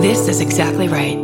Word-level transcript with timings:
This 0.00 0.28
is 0.28 0.40
exactly 0.40 0.88
right. 0.88 1.18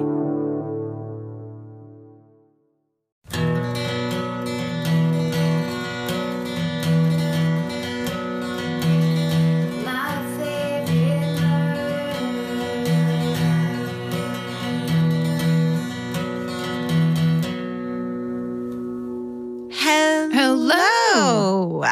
Hello. 20.35 21.85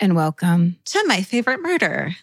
and 0.00 0.16
welcome 0.16 0.76
to 0.86 1.04
my 1.06 1.22
favorite 1.22 1.62
murder. 1.62 2.16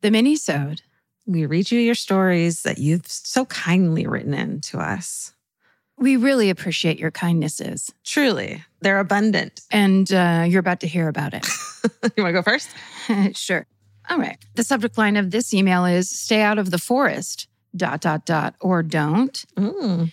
the 0.00 0.10
mini-sode. 0.10 0.80
We 1.26 1.46
read 1.46 1.70
you 1.70 1.80
your 1.80 1.94
stories 1.96 2.62
that 2.62 2.78
you've 2.78 3.06
so 3.06 3.44
kindly 3.46 4.06
written 4.06 4.32
in 4.34 4.60
to 4.62 4.78
us. 4.78 5.32
We 5.98 6.16
really 6.16 6.50
appreciate 6.50 6.98
your 6.98 7.10
kindnesses, 7.10 7.92
Truly, 8.04 8.62
they're 8.82 9.00
abundant. 9.00 9.62
and 9.70 10.12
uh, 10.12 10.44
you're 10.46 10.60
about 10.60 10.80
to 10.80 10.86
hear 10.86 11.08
about 11.08 11.32
it. 11.34 11.46
you 12.16 12.22
want 12.22 12.28
to 12.28 12.32
go 12.32 12.42
first? 12.42 12.68
sure. 13.36 13.66
All 14.10 14.18
right. 14.18 14.38
The 14.54 14.62
subject 14.64 14.98
line 14.98 15.16
of 15.16 15.30
this 15.30 15.52
email 15.54 15.84
is 15.84 16.08
"Stay 16.10 16.42
out 16.42 16.58
of 16.58 16.70
the 16.70 16.78
forest." 16.78 17.48
Dot 17.74 18.00
dot 18.00 18.24
dot 18.24 18.54
or 18.60 18.82
don't. 18.82 19.44
Mm. 19.56 20.10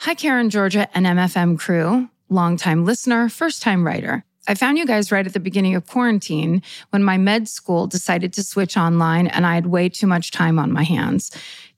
Hi, 0.00 0.14
Karen, 0.14 0.50
Georgia, 0.50 0.88
and 0.94 1.06
MFM 1.06 1.58
crew. 1.58 2.08
Longtime 2.28 2.84
listener, 2.84 3.28
first 3.28 3.62
time 3.62 3.86
writer. 3.86 4.24
I 4.48 4.54
found 4.54 4.78
you 4.78 4.86
guys 4.86 5.10
right 5.10 5.26
at 5.26 5.32
the 5.32 5.40
beginning 5.40 5.74
of 5.74 5.86
quarantine 5.86 6.62
when 6.90 7.02
my 7.02 7.16
med 7.18 7.48
school 7.48 7.86
decided 7.86 8.32
to 8.34 8.42
switch 8.42 8.76
online 8.76 9.26
and 9.26 9.46
I 9.46 9.54
had 9.54 9.66
way 9.66 9.88
too 9.88 10.06
much 10.06 10.30
time 10.30 10.58
on 10.58 10.72
my 10.72 10.82
hands. 10.82 11.30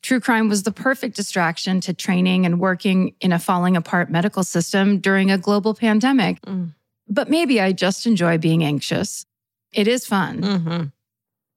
True 0.03 0.21
crime 0.21 0.49
was 0.49 0.63
the 0.63 0.73
perfect 0.73 1.17
distraction 1.17 1.81
to 1.83 1.95
training 1.95 2.47
and 2.47 2.61
working 2.61 3.15
in 3.21 3.33
a 3.33 3.39
falling 3.39 3.77
apart 3.77 4.10
medical 4.10 4.45
system 4.45 4.99
during 4.99 5.30
a 5.30 5.38
global 5.38 5.75
pandemic. 5.75 6.41
Mm. 6.43 6.75
But 7.09 7.30
maybe 7.30 7.60
I 7.60 7.73
just 7.73 8.07
enjoy 8.07 8.38
being 8.38 8.63
anxious. 8.63 9.25
It 9.73 9.88
is 9.88 10.07
fun. 10.07 10.43
hmm 10.43 10.82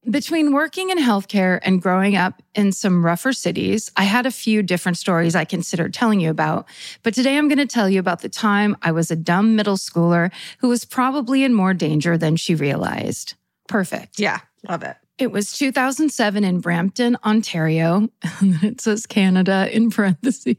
Between 0.09 0.51
working 0.51 0.89
in 0.89 0.97
healthcare 0.97 1.59
and 1.61 1.79
growing 1.79 2.15
up 2.15 2.41
in 2.55 2.71
some 2.71 3.05
rougher 3.05 3.33
cities, 3.33 3.91
I 3.95 4.03
had 4.03 4.25
a 4.25 4.31
few 4.31 4.63
different 4.63 4.97
stories 4.97 5.35
I 5.35 5.45
considered 5.45 5.93
telling 5.93 6.19
you 6.19 6.31
about. 6.31 6.67
But 7.03 7.13
today 7.13 7.37
I'm 7.37 7.47
going 7.47 7.59
to 7.59 7.67
tell 7.67 7.87
you 7.87 7.99
about 7.99 8.21
the 8.21 8.29
time 8.29 8.75
I 8.81 8.93
was 8.93 9.11
a 9.11 9.15
dumb 9.15 9.55
middle 9.55 9.77
schooler 9.77 10.31
who 10.57 10.69
was 10.69 10.85
probably 10.85 11.43
in 11.43 11.53
more 11.53 11.75
danger 11.75 12.17
than 12.17 12.35
she 12.35 12.55
realized. 12.55 13.35
Perfect. 13.67 14.19
Yeah, 14.19 14.39
love 14.67 14.81
it. 14.81 14.97
It 15.19 15.31
was 15.31 15.53
2007 15.53 16.43
in 16.43 16.61
Brampton, 16.61 17.15
Ontario. 17.23 18.09
it 18.41 18.81
says 18.81 19.05
Canada 19.05 19.69
in 19.71 19.91
parentheses. 19.91 20.55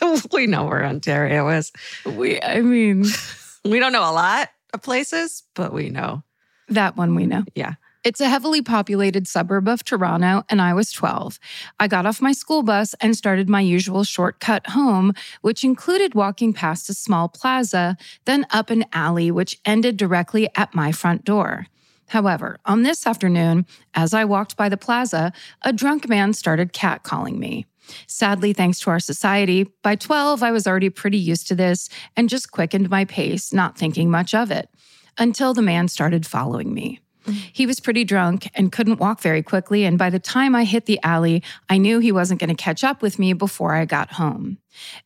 we 0.32 0.48
know 0.48 0.64
where 0.64 0.84
Ontario 0.84 1.48
is. 1.50 1.70
We, 2.04 2.42
I 2.42 2.62
mean, 2.62 3.04
We 3.64 3.78
don't 3.78 3.92
know 3.92 4.10
a 4.10 4.12
lot 4.12 4.48
of 4.74 4.82
places, 4.82 5.44
but 5.54 5.72
we 5.72 5.88
know. 5.88 6.24
that 6.68 6.96
one 6.96 7.14
we 7.14 7.26
know. 7.26 7.44
Yeah. 7.54 7.74
It's 8.06 8.20
a 8.20 8.28
heavily 8.28 8.62
populated 8.62 9.26
suburb 9.26 9.66
of 9.66 9.82
Toronto, 9.82 10.44
and 10.48 10.62
I 10.62 10.74
was 10.74 10.92
12. 10.92 11.40
I 11.80 11.88
got 11.88 12.06
off 12.06 12.22
my 12.22 12.30
school 12.30 12.62
bus 12.62 12.94
and 13.00 13.16
started 13.16 13.48
my 13.48 13.60
usual 13.60 14.04
shortcut 14.04 14.68
home, 14.68 15.12
which 15.40 15.64
included 15.64 16.14
walking 16.14 16.52
past 16.52 16.88
a 16.88 16.94
small 16.94 17.28
plaza, 17.28 17.96
then 18.24 18.46
up 18.50 18.70
an 18.70 18.84
alley, 18.92 19.32
which 19.32 19.58
ended 19.64 19.96
directly 19.96 20.48
at 20.54 20.72
my 20.72 20.92
front 20.92 21.24
door. 21.24 21.66
However, 22.10 22.60
on 22.64 22.84
this 22.84 23.08
afternoon, 23.08 23.66
as 23.92 24.14
I 24.14 24.24
walked 24.24 24.56
by 24.56 24.68
the 24.68 24.76
plaza, 24.76 25.32
a 25.62 25.72
drunk 25.72 26.08
man 26.08 26.32
started 26.32 26.72
catcalling 26.72 27.38
me. 27.38 27.66
Sadly, 28.06 28.52
thanks 28.52 28.78
to 28.80 28.90
our 28.90 29.00
society, 29.00 29.64
by 29.82 29.96
12, 29.96 30.44
I 30.44 30.52
was 30.52 30.68
already 30.68 30.90
pretty 30.90 31.18
used 31.18 31.48
to 31.48 31.56
this 31.56 31.88
and 32.16 32.28
just 32.28 32.52
quickened 32.52 32.88
my 32.88 33.04
pace, 33.04 33.52
not 33.52 33.76
thinking 33.76 34.12
much 34.12 34.32
of 34.32 34.52
it, 34.52 34.68
until 35.18 35.54
the 35.54 35.60
man 35.60 35.88
started 35.88 36.24
following 36.24 36.72
me. 36.72 37.00
He 37.52 37.66
was 37.66 37.80
pretty 37.80 38.04
drunk 38.04 38.48
and 38.54 38.72
couldn't 38.72 39.00
walk 39.00 39.20
very 39.20 39.42
quickly. 39.42 39.84
And 39.84 39.98
by 39.98 40.10
the 40.10 40.18
time 40.18 40.54
I 40.54 40.64
hit 40.64 40.86
the 40.86 41.00
alley, 41.02 41.42
I 41.68 41.78
knew 41.78 41.98
he 41.98 42.12
wasn't 42.12 42.40
going 42.40 42.54
to 42.54 42.62
catch 42.62 42.84
up 42.84 43.02
with 43.02 43.18
me 43.18 43.32
before 43.32 43.74
I 43.74 43.84
got 43.84 44.12
home. 44.12 44.58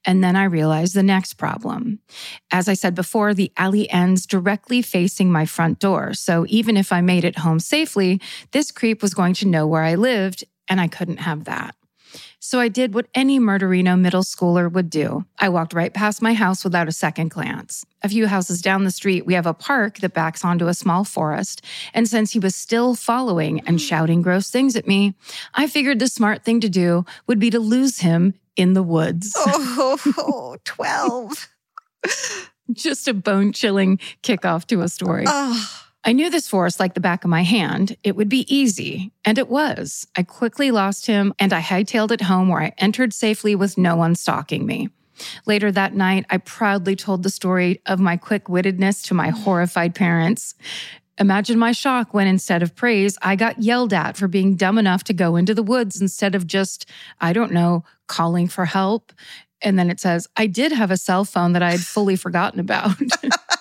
And 0.05 0.23
then 0.23 0.37
I 0.37 0.45
realized 0.45 0.95
the 0.95 1.03
next 1.03 1.35
problem. 1.35 2.01
As 2.51 2.69
I 2.69 2.75
said 2.75 2.95
before, 2.95 3.35
the 3.35 3.53
alley 3.57 3.89
ends 3.91 4.27
directly 4.27 4.83
facing 4.83 5.31
my 5.31 5.47
front 5.47 5.79
door. 5.79 6.13
So 6.15 6.45
even 6.49 6.77
if 6.77 6.93
I 6.93 7.01
made 7.01 7.25
it 7.25 7.39
home 7.39 7.61
safely, 7.61 8.21
this 8.51 8.71
creep 8.71 9.03
was 9.03 9.15
going 9.15 9.35
to 9.35 9.49
know 9.49 9.67
where 9.67 9.83
I 9.83 9.95
lived, 9.95 10.45
and 10.69 10.81
I 10.81 10.89
couldn't 10.89 11.19
have 11.19 11.45
that. 11.45 11.75
So 12.43 12.59
I 12.59 12.69
did 12.69 12.95
what 12.95 13.07
any 13.15 13.39
murderino 13.39 14.01
middle 14.01 14.23
schooler 14.23 14.73
would 14.73 14.89
do. 14.89 15.27
I 15.39 15.51
walked 15.51 15.75
right 15.75 15.93
past 15.93 16.23
my 16.23 16.33
house 16.33 16.65
without 16.65 16.89
a 16.89 16.93
second 16.93 17.31
glance. 17.31 17.85
A 18.03 18.09
few 18.09 18.27
houses 18.27 18.63
down 18.63 18.85
the 18.85 18.91
street, 18.91 19.27
we 19.27 19.35
have 19.35 19.45
a 19.47 19.53
park 19.53 19.99
that 19.99 20.15
backs 20.15 20.43
onto 20.43 20.67
a 20.67 20.73
small 20.73 21.05
forest. 21.05 21.63
And 21.93 22.09
since 22.09 22.33
he 22.33 22.39
was 22.39 22.57
still 22.57 22.95
following 22.95 23.61
and 23.67 23.79
shouting 23.79 24.23
gross 24.23 24.51
things 24.51 24.75
at 24.75 24.89
me, 24.89 25.15
I 25.53 25.67
figured 25.67 25.99
the 25.99 26.09
smart 26.09 26.43
thing 26.43 26.61
to 26.61 26.71
do 26.71 27.05
would 27.27 27.39
be 27.39 27.51
to 27.51 27.61
lose 27.61 27.99
him 27.99 28.33
in 28.57 28.73
the 28.73 28.83
woods. 28.83 29.35
Oh, 29.37 30.57
12. 30.65 31.49
Just 32.73 33.07
a 33.07 33.13
bone 33.13 33.53
chilling 33.53 33.99
kickoff 34.23 34.67
to 34.69 34.81
a 34.81 34.89
story. 34.89 35.25
Oh, 35.27 35.83
I 36.03 36.13
knew 36.13 36.31
this 36.31 36.49
forest 36.49 36.81
like 36.81 36.95
the 36.95 37.01
back 37.01 37.25
of 37.25 37.31
my 37.31 37.43
hand. 37.43 37.97
It 38.03 38.17
would 38.17 38.29
be 38.29 38.53
easy. 38.55 39.13
And 39.25 39.37
it 39.37 39.49
was. 39.49 40.07
I 40.17 40.23
quickly 40.23 40.71
lost 40.71 41.07
him 41.07 41.35
and 41.39 41.53
I 41.53 41.61
hightailed 41.61 42.11
it 42.11 42.23
home 42.23 42.49
where 42.49 42.63
I 42.63 42.73
entered 42.79 43.13
safely 43.13 43.55
with 43.55 43.77
no 43.77 43.97
one 43.97 44.15
stalking 44.15 44.65
me. 44.67 44.89
Later 45.45 45.71
that 45.73 45.95
night, 45.95 46.25
I 46.31 46.39
proudly 46.39 46.97
told 46.97 47.23
the 47.23 47.31
story 47.31 47.83
of 47.85 48.01
my 48.01 48.17
quick 48.17 48.47
wittedness 48.47 49.05
to 49.05 49.15
my 49.15 49.31
mm. 49.31 49.35
horrified 49.43 49.95
parents. 49.95 50.55
Imagine 51.19 51.59
my 51.59 51.73
shock 51.73 52.15
when 52.15 52.27
instead 52.27 52.63
of 52.63 52.75
praise, 52.75 53.19
I 53.21 53.37
got 53.37 53.63
yelled 53.63 53.93
at 53.93 54.17
for 54.17 54.27
being 54.27 54.57
dumb 54.57 54.79
enough 54.79 55.05
to 55.05 55.13
go 55.13 55.37
into 55.37 55.55
the 55.55 55.63
woods 55.63 56.01
instead 56.01 56.35
of 56.35 56.47
just, 56.47 56.87
I 57.21 57.35
don't 57.35 57.53
know, 57.53 57.85
calling 58.07 58.49
for 58.49 58.65
help. 58.65 59.13
And 59.61 59.79
then 59.79 59.91
it 59.91 60.01
says, 60.01 60.27
I 60.39 60.47
did 60.47 60.73
have 60.73 60.91
a 60.91 60.97
cell 60.97 61.27
phone 61.27 61.53
that 61.53 61.63
I 61.63 61.73
had 61.73 61.81
fully 61.81 62.17
forgotten 62.17 62.59
about. 62.59 62.97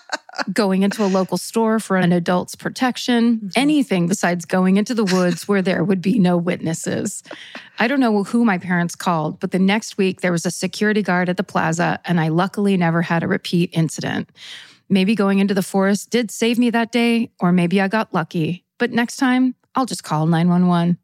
going 0.54 0.84
into 0.84 1.04
a 1.04 1.08
local 1.08 1.38
store 1.38 1.80
for 1.80 1.98
an 1.98 2.12
adult's 2.12 2.56
protection, 2.56 3.38
mm-hmm. 3.38 3.48
anything 3.56 4.08
besides 4.08 4.46
going 4.46 4.78
into 4.78 4.94
the 4.94 5.06
woods 5.06 5.48
where 5.48 5.62
there 5.62 5.84
would 5.84 6.02
be 6.02 6.20
no 6.20 6.38
witnesses. 6.38 7.24
I 7.80 7.88
don't 7.88 8.00
know 8.00 8.24
who 8.24 8.46
my 8.46 8.58
parents 8.58 8.96
called, 8.96 9.40
but 9.40 9.52
the 9.52 9.60
next 9.60 9.98
week 9.98 10.22
there 10.22 10.32
was 10.32 10.46
a 10.46 10.52
security 10.52 11.02
guard 11.02 11.30
at 11.30 11.38
the 11.38 11.44
plaza, 11.44 12.00
and 12.06 12.20
I 12.20 12.30
luckily 12.30 12.78
never 12.78 13.02
had 13.02 13.24
a 13.24 13.28
repeat 13.28 13.70
incident. 13.74 14.30
Maybe 14.90 15.16
going 15.16 15.40
into 15.40 15.54
the 15.54 15.64
forest 15.64 16.10
did 16.10 16.32
save 16.32 16.58
me 16.58 16.70
that 16.72 16.92
day, 16.92 17.32
or 17.40 17.52
maybe 17.52 17.80
I 17.80 17.88
got 17.88 18.14
lucky. 18.14 18.66
But 18.80 18.92
next 18.92 19.18
time, 19.18 19.56
I'll 19.76 19.86
just 19.86 20.04
call 20.04 20.26
911. 20.26 20.98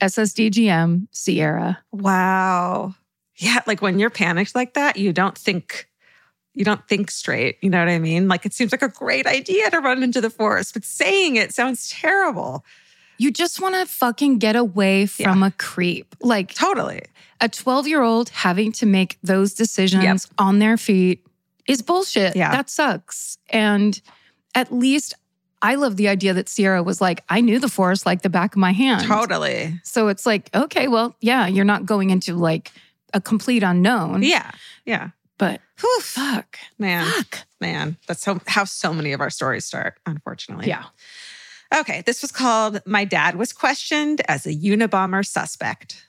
SSDGM, 0.00 1.08
Sierra. 1.10 1.78
wow. 1.92 2.94
Yeah, 3.38 3.60
like 3.66 3.82
when 3.82 3.98
you're 3.98 4.10
panicked 4.10 4.54
like 4.54 4.74
that, 4.74 4.96
you 4.96 5.12
don't 5.12 5.36
think 5.36 5.88
you 6.56 6.64
don't 6.64 6.86
think 6.88 7.10
straight. 7.10 7.58
You 7.60 7.70
know 7.70 7.78
what 7.78 7.88
I 7.88 7.98
mean? 7.98 8.28
Like 8.28 8.46
it 8.46 8.54
seems 8.54 8.72
like 8.72 8.82
a 8.82 8.88
great 8.88 9.26
idea 9.26 9.70
to 9.70 9.78
run 9.78 10.02
into 10.02 10.20
the 10.20 10.30
forest, 10.30 10.72
but 10.74 10.84
saying 10.84 11.36
it 11.36 11.52
sounds 11.54 11.90
terrible. 11.90 12.64
You 13.18 13.30
just 13.30 13.60
want 13.60 13.74
to 13.76 13.86
fucking 13.86 14.38
get 14.38 14.56
away 14.56 15.06
from 15.06 15.42
a 15.42 15.50
creep. 15.52 16.16
Like 16.20 16.54
Totally. 16.54 17.02
a 17.40 17.48
12 17.48 17.86
year 17.86 18.02
old 18.02 18.30
having 18.30 18.72
to 18.72 18.86
make 18.86 19.18
those 19.22 19.54
decisions 19.54 20.26
on 20.38 20.58
their 20.58 20.76
feet 20.76 21.24
is 21.68 21.82
bullshit. 21.82 22.34
Yeah. 22.36 22.50
That 22.52 22.70
sucks. 22.70 23.38
And 23.50 24.00
at 24.54 24.72
least 24.72 25.14
I 25.62 25.74
love 25.74 25.96
the 25.96 26.08
idea 26.08 26.32
that 26.34 26.48
Sierra 26.48 26.82
was 26.82 27.00
like, 27.00 27.22
I 27.28 27.40
knew 27.40 27.58
the 27.58 27.68
forest 27.68 28.06
like 28.06 28.22
the 28.22 28.30
back 28.30 28.54
of 28.54 28.58
my 28.58 28.72
hand. 28.72 29.06
Totally. 29.06 29.78
So 29.84 30.08
it's 30.08 30.24
like, 30.24 30.48
okay, 30.54 30.88
well, 30.88 31.16
yeah, 31.20 31.46
you're 31.46 31.64
not 31.64 31.84
going 31.86 32.10
into 32.10 32.34
like 32.34 32.72
a 33.12 33.20
complete 33.20 33.62
unknown. 33.62 34.22
Yeah. 34.22 34.50
Yeah. 34.84 35.10
But 35.38 35.60
Whew. 35.80 36.00
fuck. 36.00 36.58
Man, 36.78 37.06
Fuck. 37.06 37.40
man, 37.60 37.96
that's 38.06 38.22
so, 38.22 38.40
how 38.46 38.64
so 38.64 38.92
many 38.92 39.12
of 39.12 39.20
our 39.20 39.30
stories 39.30 39.64
start, 39.64 39.94
unfortunately. 40.06 40.66
Yeah. 40.66 40.84
Okay. 41.74 42.02
This 42.06 42.22
was 42.22 42.32
called 42.32 42.80
My 42.86 43.04
Dad 43.04 43.36
Was 43.36 43.52
Questioned 43.52 44.22
as 44.28 44.46
a 44.46 44.54
Unabomber 44.54 45.26
Suspect. 45.26 46.08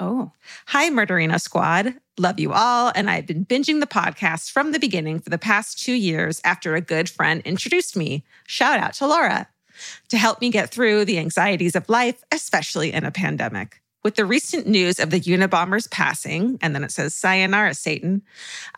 Oh. 0.00 0.30
Hi, 0.66 0.90
Murderino 0.90 1.40
Squad. 1.40 1.94
Love 2.18 2.38
you 2.38 2.52
all. 2.52 2.92
And 2.94 3.10
I've 3.10 3.26
been 3.26 3.44
binging 3.44 3.80
the 3.80 3.86
podcast 3.86 4.50
from 4.50 4.70
the 4.70 4.78
beginning 4.78 5.18
for 5.18 5.30
the 5.30 5.38
past 5.38 5.82
two 5.82 5.94
years 5.94 6.40
after 6.44 6.74
a 6.76 6.80
good 6.80 7.08
friend 7.08 7.42
introduced 7.44 7.96
me. 7.96 8.24
Shout 8.46 8.78
out 8.78 8.94
to 8.94 9.06
Laura 9.08 9.48
to 10.08 10.18
help 10.18 10.40
me 10.40 10.50
get 10.50 10.70
through 10.70 11.04
the 11.04 11.18
anxieties 11.18 11.74
of 11.74 11.88
life, 11.88 12.22
especially 12.32 12.92
in 12.92 13.04
a 13.04 13.10
pandemic. 13.10 13.82
With 14.08 14.14
the 14.14 14.24
recent 14.24 14.66
news 14.66 15.00
of 15.00 15.10
the 15.10 15.20
Unabomber's 15.20 15.86
passing, 15.86 16.56
and 16.62 16.74
then 16.74 16.82
it 16.82 16.90
says, 16.90 17.14
Sayonara, 17.14 17.74
Satan, 17.74 18.22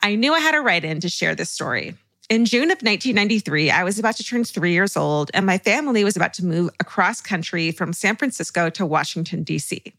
I 0.02 0.16
knew 0.16 0.34
I 0.34 0.40
had 0.40 0.56
to 0.56 0.60
write 0.60 0.84
in 0.84 0.98
to 0.98 1.08
share 1.08 1.36
this 1.36 1.50
story. 1.50 1.94
In 2.28 2.46
June 2.46 2.64
of 2.64 2.82
1993, 2.82 3.70
I 3.70 3.84
was 3.84 3.96
about 3.96 4.16
to 4.16 4.24
turn 4.24 4.42
three 4.42 4.72
years 4.72 4.96
old, 4.96 5.30
and 5.32 5.46
my 5.46 5.56
family 5.56 6.02
was 6.02 6.16
about 6.16 6.34
to 6.34 6.44
move 6.44 6.70
across 6.80 7.20
country 7.20 7.70
from 7.70 7.92
San 7.92 8.16
Francisco 8.16 8.70
to 8.70 8.84
Washington, 8.84 9.44
D.C. 9.44 9.94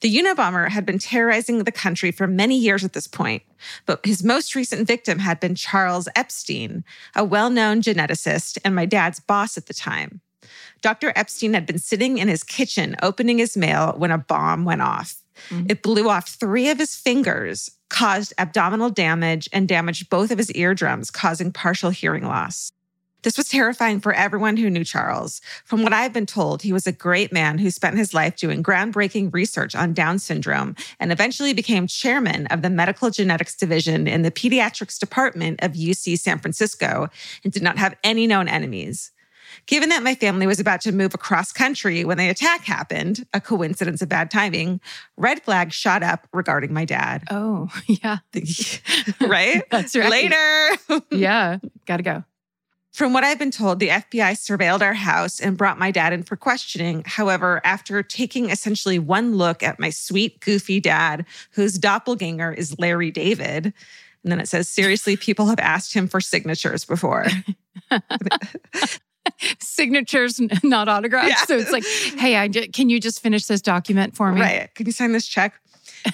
The 0.00 0.16
Unabomber 0.16 0.70
had 0.70 0.86
been 0.86 0.98
terrorizing 0.98 1.62
the 1.62 1.70
country 1.70 2.10
for 2.10 2.26
many 2.26 2.56
years 2.56 2.84
at 2.84 2.94
this 2.94 3.06
point, 3.06 3.42
but 3.84 4.06
his 4.06 4.24
most 4.24 4.54
recent 4.54 4.86
victim 4.86 5.18
had 5.18 5.40
been 5.40 5.54
Charles 5.54 6.08
Epstein, 6.16 6.84
a 7.14 7.22
well 7.22 7.50
known 7.50 7.82
geneticist 7.82 8.56
and 8.64 8.74
my 8.74 8.86
dad's 8.86 9.20
boss 9.20 9.58
at 9.58 9.66
the 9.66 9.74
time. 9.74 10.22
Dr. 10.82 11.12
Epstein 11.16 11.54
had 11.54 11.66
been 11.66 11.78
sitting 11.78 12.18
in 12.18 12.28
his 12.28 12.44
kitchen 12.44 12.96
opening 13.02 13.38
his 13.38 13.56
mail 13.56 13.94
when 13.96 14.10
a 14.10 14.18
bomb 14.18 14.64
went 14.64 14.82
off. 14.82 15.16
Mm-hmm. 15.48 15.66
It 15.68 15.82
blew 15.82 16.08
off 16.08 16.28
three 16.28 16.68
of 16.68 16.78
his 16.78 16.94
fingers, 16.94 17.70
caused 17.88 18.32
abdominal 18.38 18.90
damage, 18.90 19.48
and 19.52 19.68
damaged 19.68 20.10
both 20.10 20.30
of 20.30 20.38
his 20.38 20.52
eardrums, 20.52 21.10
causing 21.10 21.52
partial 21.52 21.90
hearing 21.90 22.24
loss. 22.24 22.72
This 23.24 23.38
was 23.38 23.48
terrifying 23.48 24.00
for 24.00 24.12
everyone 24.12 24.58
who 24.58 24.68
knew 24.68 24.84
Charles. 24.84 25.40
From 25.64 25.82
what 25.82 25.94
I've 25.94 26.12
been 26.12 26.26
told, 26.26 26.60
he 26.60 26.74
was 26.74 26.86
a 26.86 26.92
great 26.92 27.32
man 27.32 27.56
who 27.56 27.70
spent 27.70 27.96
his 27.96 28.12
life 28.12 28.36
doing 28.36 28.62
groundbreaking 28.62 29.32
research 29.32 29.74
on 29.74 29.94
Down 29.94 30.18
syndrome 30.18 30.76
and 31.00 31.10
eventually 31.10 31.54
became 31.54 31.86
chairman 31.86 32.46
of 32.48 32.60
the 32.60 32.68
medical 32.68 33.08
genetics 33.08 33.56
division 33.56 34.06
in 34.06 34.20
the 34.20 34.30
pediatrics 34.30 34.98
department 34.98 35.62
of 35.62 35.72
UC 35.72 36.18
San 36.18 36.38
Francisco 36.38 37.08
and 37.42 37.52
did 37.52 37.62
not 37.62 37.78
have 37.78 37.96
any 38.04 38.26
known 38.26 38.46
enemies. 38.46 39.10
Given 39.66 39.88
that 39.88 40.02
my 40.02 40.14
family 40.14 40.46
was 40.46 40.60
about 40.60 40.80
to 40.82 40.92
move 40.92 41.14
across 41.14 41.52
country 41.52 42.04
when 42.04 42.18
the 42.18 42.28
attack 42.28 42.64
happened, 42.64 43.26
a 43.32 43.40
coincidence 43.40 44.02
of 44.02 44.08
bad 44.08 44.30
timing, 44.30 44.80
red 45.16 45.42
flags 45.42 45.74
shot 45.74 46.02
up 46.02 46.26
regarding 46.32 46.72
my 46.72 46.84
dad. 46.84 47.24
Oh, 47.30 47.68
yeah. 47.86 48.18
right? 49.20 49.62
That's 49.70 49.96
right. 49.96 50.10
Later. 50.10 51.02
yeah, 51.10 51.58
gotta 51.86 52.02
go. 52.02 52.24
From 52.92 53.12
what 53.12 53.24
I've 53.24 53.40
been 53.40 53.50
told, 53.50 53.80
the 53.80 53.88
FBI 53.88 54.34
surveilled 54.34 54.80
our 54.80 54.94
house 54.94 55.40
and 55.40 55.56
brought 55.56 55.80
my 55.80 55.90
dad 55.90 56.12
in 56.12 56.22
for 56.22 56.36
questioning. 56.36 57.02
However, 57.04 57.60
after 57.64 58.04
taking 58.04 58.50
essentially 58.50 59.00
one 59.00 59.34
look 59.34 59.64
at 59.64 59.80
my 59.80 59.90
sweet, 59.90 60.38
goofy 60.38 60.78
dad, 60.78 61.26
whose 61.50 61.76
doppelganger 61.76 62.52
is 62.52 62.78
Larry 62.78 63.10
David, 63.10 63.72
and 64.24 64.32
then 64.32 64.40
it 64.40 64.48
says, 64.48 64.68
seriously, 64.68 65.16
people 65.16 65.46
have 65.46 65.58
asked 65.58 65.92
him 65.92 66.08
for 66.08 66.20
signatures 66.20 66.84
before. 66.84 67.26
signatures, 69.58 70.40
not 70.62 70.88
autographs. 70.88 71.28
Yeah. 71.28 71.44
So 71.44 71.56
it's 71.56 71.72
like, 71.72 71.84
hey, 72.18 72.36
I 72.36 72.48
can 72.48 72.88
you 72.88 73.00
just 73.00 73.20
finish 73.20 73.46
this 73.46 73.60
document 73.60 74.16
for 74.16 74.32
me? 74.32 74.40
Right. 74.40 74.74
Can 74.74 74.86
you 74.86 74.92
sign 74.92 75.12
this 75.12 75.26
check? 75.26 75.60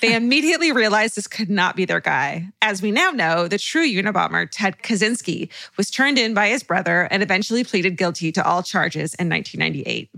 They 0.01 0.15
immediately 0.15 0.73
realized 0.73 1.17
this 1.17 1.27
could 1.27 1.51
not 1.51 1.77
be 1.77 1.85
their 1.85 2.01
guy. 2.01 2.49
As 2.63 2.83
we 2.83 2.91
now 2.91 3.11
know, 3.11 3.49
the 3.49 3.59
true 3.59 3.87
Unabomber, 3.87 4.49
Ted 4.51 4.79
Kaczynski, 4.79 5.49
was 5.77 5.91
turned 5.91 6.19
in 6.19 6.35
by 6.35 6.49
his 6.49 6.63
brother 6.63 7.09
and 7.11 7.23
eventually 7.23 7.65
pleaded 7.65 7.97
guilty 7.97 8.33
to 8.33 8.45
all 8.45 8.63
charges 8.63 9.15
in 9.15 9.29
1998. 9.29 10.11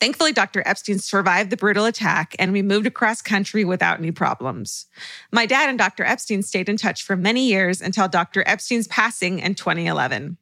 Thankfully, 0.00 0.32
Dr. 0.32 0.62
Epstein 0.66 0.98
survived 0.98 1.50
the 1.50 1.56
brutal 1.56 1.86
attack 1.86 2.34
and 2.38 2.52
we 2.52 2.62
moved 2.62 2.86
across 2.86 3.22
country 3.22 3.64
without 3.64 3.98
any 3.98 4.10
problems. 4.10 4.86
My 5.32 5.46
dad 5.46 5.68
and 5.68 5.78
Dr. 5.78 6.04
Epstein 6.04 6.42
stayed 6.42 6.68
in 6.68 6.76
touch 6.76 7.02
for 7.02 7.16
many 7.16 7.46
years 7.46 7.80
until 7.80 8.08
Dr. 8.08 8.42
Epstein's 8.46 8.88
passing 8.88 9.38
in 9.38 9.54
2011. 9.54 10.36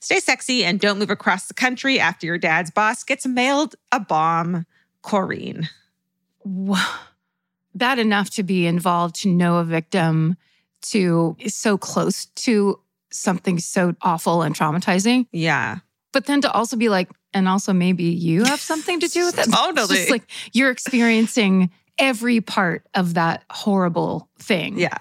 Stay 0.00 0.20
sexy 0.20 0.64
and 0.64 0.80
don't 0.80 0.98
move 0.98 1.10
across 1.10 1.48
the 1.48 1.54
country 1.54 1.98
after 2.00 2.26
your 2.26 2.38
dad's 2.38 2.70
boss 2.70 3.04
gets 3.04 3.26
mailed 3.26 3.74
a 3.92 4.00
bomb. 4.00 4.66
Corrine. 5.02 5.68
Wow 6.44 6.98
bad 7.76 7.98
enough 7.98 8.30
to 8.30 8.42
be 8.42 8.66
involved, 8.66 9.16
to 9.16 9.28
know 9.28 9.58
a 9.58 9.64
victim, 9.64 10.36
to 10.80 11.36
so 11.46 11.78
close 11.78 12.26
to 12.26 12.80
something 13.10 13.58
so 13.58 13.94
awful 14.02 14.42
and 14.42 14.54
traumatizing. 14.54 15.26
Yeah. 15.30 15.78
But 16.12 16.26
then 16.26 16.40
to 16.40 16.50
also 16.50 16.76
be 16.76 16.88
like, 16.88 17.10
and 17.34 17.48
also 17.48 17.72
maybe 17.72 18.04
you 18.04 18.44
have 18.44 18.60
something 18.60 19.00
to 19.00 19.08
do 19.08 19.26
with 19.26 19.38
it. 19.38 19.46
totally. 19.52 19.98
It's 19.98 20.10
like 20.10 20.28
you're 20.52 20.70
experiencing 20.70 21.70
every 21.98 22.40
part 22.40 22.86
of 22.94 23.14
that 23.14 23.44
horrible 23.50 24.28
thing. 24.38 24.78
Yeah. 24.78 24.96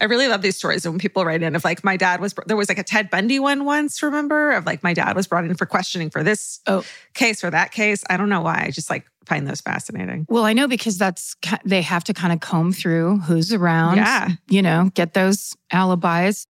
I 0.00 0.04
really 0.04 0.28
love 0.28 0.42
these 0.42 0.56
stories 0.56 0.86
when 0.86 0.98
people 0.98 1.24
write 1.24 1.42
in 1.42 1.56
of 1.56 1.64
like 1.64 1.82
my 1.82 1.96
dad 1.96 2.20
was 2.20 2.34
there 2.46 2.56
was 2.56 2.68
like 2.68 2.78
a 2.78 2.82
Ted 2.82 3.08
Bundy 3.08 3.38
one 3.38 3.64
once, 3.64 4.02
remember? 4.02 4.52
Of 4.52 4.66
like 4.66 4.82
my 4.82 4.92
dad 4.92 5.16
was 5.16 5.26
brought 5.26 5.44
in 5.44 5.54
for 5.54 5.66
questioning 5.66 6.10
for 6.10 6.22
this 6.22 6.60
oh. 6.66 6.84
case 7.14 7.42
or 7.42 7.50
that 7.50 7.72
case. 7.72 8.04
I 8.10 8.16
don't 8.16 8.28
know 8.28 8.42
why. 8.42 8.64
I 8.66 8.70
just 8.70 8.90
like 8.90 9.06
find 9.24 9.46
those 9.46 9.60
fascinating. 9.60 10.26
Well, 10.28 10.44
I 10.44 10.52
know 10.52 10.68
because 10.68 10.98
that's 10.98 11.36
they 11.64 11.82
have 11.82 12.04
to 12.04 12.14
kind 12.14 12.32
of 12.32 12.40
comb 12.40 12.72
through 12.72 13.18
who's 13.20 13.52
around. 13.52 13.96
Yeah. 13.96 14.30
You 14.48 14.62
know, 14.62 14.90
get 14.94 15.14
those 15.14 15.56
alibis. 15.70 16.46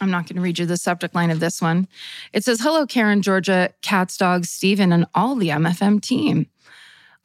I'm 0.00 0.10
not 0.10 0.26
going 0.26 0.36
to 0.36 0.42
read 0.42 0.58
you 0.58 0.66
the 0.66 0.76
subject 0.76 1.14
line 1.14 1.30
of 1.30 1.38
this 1.38 1.62
one. 1.62 1.86
It 2.32 2.42
says, 2.42 2.60
Hello, 2.60 2.86
Karen, 2.86 3.22
Georgia, 3.22 3.72
Cats, 3.82 4.16
Dogs, 4.16 4.50
Stephen, 4.50 4.92
and 4.92 5.06
all 5.14 5.36
the 5.36 5.50
MFM 5.50 6.02
team. 6.02 6.46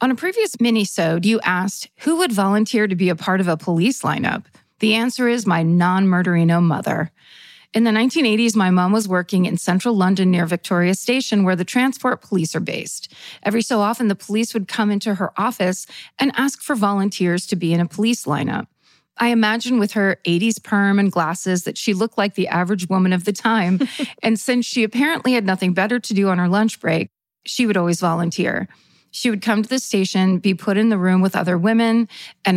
On 0.00 0.12
a 0.12 0.14
previous 0.14 0.60
mini-sode, 0.60 1.26
you 1.26 1.40
asked 1.40 1.88
who 1.98 2.18
would 2.18 2.30
volunteer 2.30 2.86
to 2.86 2.94
be 2.94 3.08
a 3.08 3.16
part 3.16 3.40
of 3.40 3.48
a 3.48 3.56
police 3.56 4.02
lineup. 4.02 4.44
The 4.78 4.94
answer 4.94 5.26
is 5.26 5.44
my 5.44 5.64
non-murderino 5.64 6.62
mother. 6.62 7.10
In 7.74 7.82
the 7.82 7.90
1980s, 7.90 8.54
my 8.54 8.70
mom 8.70 8.92
was 8.92 9.08
working 9.08 9.44
in 9.44 9.58
central 9.58 9.96
London 9.96 10.30
near 10.30 10.46
Victoria 10.46 10.94
Station, 10.94 11.42
where 11.42 11.56
the 11.56 11.64
transport 11.64 12.22
police 12.22 12.54
are 12.54 12.60
based. 12.60 13.12
Every 13.42 13.60
so 13.60 13.80
often, 13.80 14.06
the 14.06 14.14
police 14.14 14.54
would 14.54 14.68
come 14.68 14.92
into 14.92 15.16
her 15.16 15.32
office 15.36 15.84
and 16.16 16.30
ask 16.36 16.62
for 16.62 16.76
volunteers 16.76 17.44
to 17.48 17.56
be 17.56 17.74
in 17.74 17.80
a 17.80 17.88
police 17.88 18.24
lineup. 18.24 18.68
I 19.16 19.28
imagine 19.28 19.80
with 19.80 19.92
her 19.92 20.20
80s 20.24 20.62
perm 20.62 21.00
and 21.00 21.10
glasses 21.10 21.64
that 21.64 21.76
she 21.76 21.92
looked 21.92 22.16
like 22.16 22.36
the 22.36 22.46
average 22.46 22.88
woman 22.88 23.12
of 23.12 23.24
the 23.24 23.32
time. 23.32 23.80
and 24.22 24.38
since 24.38 24.64
she 24.64 24.84
apparently 24.84 25.32
had 25.32 25.44
nothing 25.44 25.74
better 25.74 25.98
to 25.98 26.14
do 26.14 26.28
on 26.28 26.38
her 26.38 26.48
lunch 26.48 26.78
break, 26.78 27.10
she 27.44 27.66
would 27.66 27.76
always 27.76 27.98
volunteer. 27.98 28.68
She 29.18 29.30
would 29.30 29.42
come 29.42 29.64
to 29.64 29.68
the 29.68 29.80
station, 29.80 30.38
be 30.38 30.54
put 30.54 30.76
in 30.76 30.90
the 30.90 30.96
room 30.96 31.20
with 31.20 31.34
other 31.34 31.58
women, 31.58 32.08
and 32.44 32.56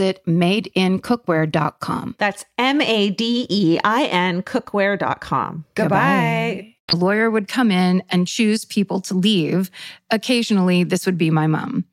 madeincookware.com. 0.00 2.16
That's 2.18 2.44
M 2.58 2.80
A 2.80 3.10
D 3.10 3.46
E 3.48 3.78
I 3.84 4.04
N 4.04 4.42
cookware.com. 4.42 5.64
Goodbye. 5.74 6.74
A 6.92 6.96
lawyer 6.96 7.30
would 7.30 7.46
come 7.46 7.70
in 7.70 8.02
and 8.10 8.26
choose 8.26 8.64
people 8.64 9.00
to 9.02 9.14
leave. 9.14 9.70
Occasionally, 10.10 10.82
this 10.82 11.06
would 11.06 11.18
be 11.18 11.30
my 11.30 11.46
mom. 11.46 11.84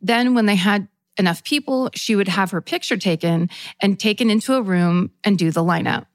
Then, 0.00 0.34
when 0.34 0.46
they 0.46 0.54
had 0.54 0.88
enough 1.18 1.44
people, 1.44 1.90
she 1.94 2.16
would 2.16 2.28
have 2.28 2.52
her 2.52 2.62
picture 2.62 2.96
taken 2.96 3.50
and 3.82 3.98
taken 3.98 4.30
into 4.30 4.54
a 4.54 4.62
room 4.62 5.10
and 5.24 5.36
do 5.36 5.50
the 5.50 5.64
lineup. 5.64 6.06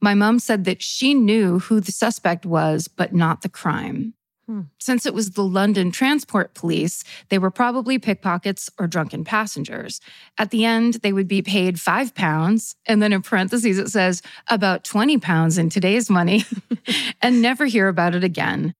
My 0.00 0.14
mom 0.14 0.38
said 0.38 0.64
that 0.64 0.82
she 0.82 1.14
knew 1.14 1.60
who 1.60 1.80
the 1.80 1.92
suspect 1.92 2.46
was, 2.46 2.88
but 2.88 3.14
not 3.14 3.42
the 3.42 3.48
crime. 3.48 4.14
Hmm. 4.48 4.62
Since 4.78 5.04
it 5.04 5.12
was 5.12 5.32
the 5.32 5.44
London 5.44 5.90
Transport 5.90 6.54
Police, 6.54 7.04
they 7.28 7.38
were 7.38 7.50
probably 7.50 7.98
pickpockets 7.98 8.70
or 8.78 8.86
drunken 8.86 9.22
passengers. 9.22 10.00
At 10.38 10.52
the 10.52 10.64
end, 10.64 10.94
they 11.02 11.12
would 11.12 11.28
be 11.28 11.42
paid 11.42 11.78
five 11.78 12.14
pounds, 12.14 12.74
and 12.86 13.02
then 13.02 13.12
in 13.12 13.20
parentheses, 13.20 13.76
it 13.76 13.90
says 13.90 14.22
about 14.46 14.84
20 14.84 15.18
pounds 15.18 15.58
in 15.58 15.68
today's 15.68 16.08
money, 16.08 16.46
and 17.22 17.42
never 17.42 17.66
hear 17.66 17.88
about 17.88 18.14
it 18.14 18.24
again. 18.24 18.72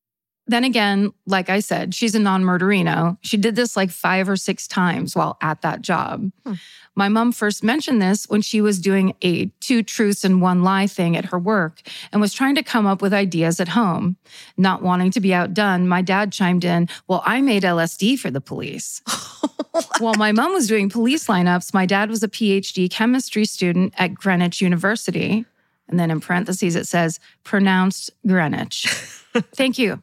Then 0.49 0.65
again, 0.65 1.13
like 1.27 1.51
I 1.51 1.61
said, 1.61 1.95
she's 1.95 2.15
a 2.15 2.19
non 2.19 2.43
murderino. 2.43 3.19
She 3.21 3.37
did 3.37 3.55
this 3.55 3.77
like 3.77 3.91
five 3.91 4.29
or 4.29 4.37
six 4.37 4.67
times 4.67 5.15
while 5.15 5.37
at 5.43 5.61
that 5.63 5.83
job. 5.83 6.33
Hmm. 6.45 6.55
My 6.95 7.09
mom 7.09 7.31
first 7.31 7.63
mentioned 7.63 8.03
this 8.03 8.29
when 8.29 8.43
she 8.43 8.61
was 8.61 8.81
doing 8.81 9.15
a 9.23 9.47
two 9.61 9.85
truths 9.85 10.25
and 10.25 10.43
one 10.43 10.65
lie 10.65 10.89
thing 10.89 11.17
at 11.17 11.27
her 11.27 11.39
work 11.39 11.81
and 12.11 12.21
was 12.21 12.35
trying 12.35 12.57
to 12.57 12.63
come 12.65 12.87
up 12.87 13.01
with 13.01 13.15
ideas 13.15 13.61
at 13.61 13.69
home. 13.69 14.17
Not 14.57 14.83
wanting 14.83 15.13
to 15.13 15.21
be 15.21 15.33
outdone, 15.33 15.87
my 15.87 16.03
dad 16.03 16.33
chimed 16.33 16.65
in, 16.65 16.89
Well, 17.07 17.23
I 17.25 17.41
made 17.41 17.63
LSD 17.63 18.19
for 18.19 18.33
the 18.33 18.41
police. 18.41 19.01
While 20.01 20.15
my 20.15 20.33
mom 20.33 20.53
was 20.55 20.67
doing 20.67 20.89
police 20.89 21.29
lineups, 21.29 21.73
my 21.73 21.87
dad 21.87 22.11
was 22.11 22.25
a 22.25 22.29
PhD 22.29 22.91
chemistry 22.91 23.45
student 23.45 23.95
at 23.97 24.15
Greenwich 24.15 24.61
University. 24.61 25.45
And 25.89 26.01
then 26.01 26.11
in 26.11 26.21
parentheses, 26.21 26.75
it 26.75 26.87
says 26.87 27.21
pronounced 27.45 28.11
Greenwich. 28.27 28.87
Thank 29.55 29.79
you. 29.79 30.03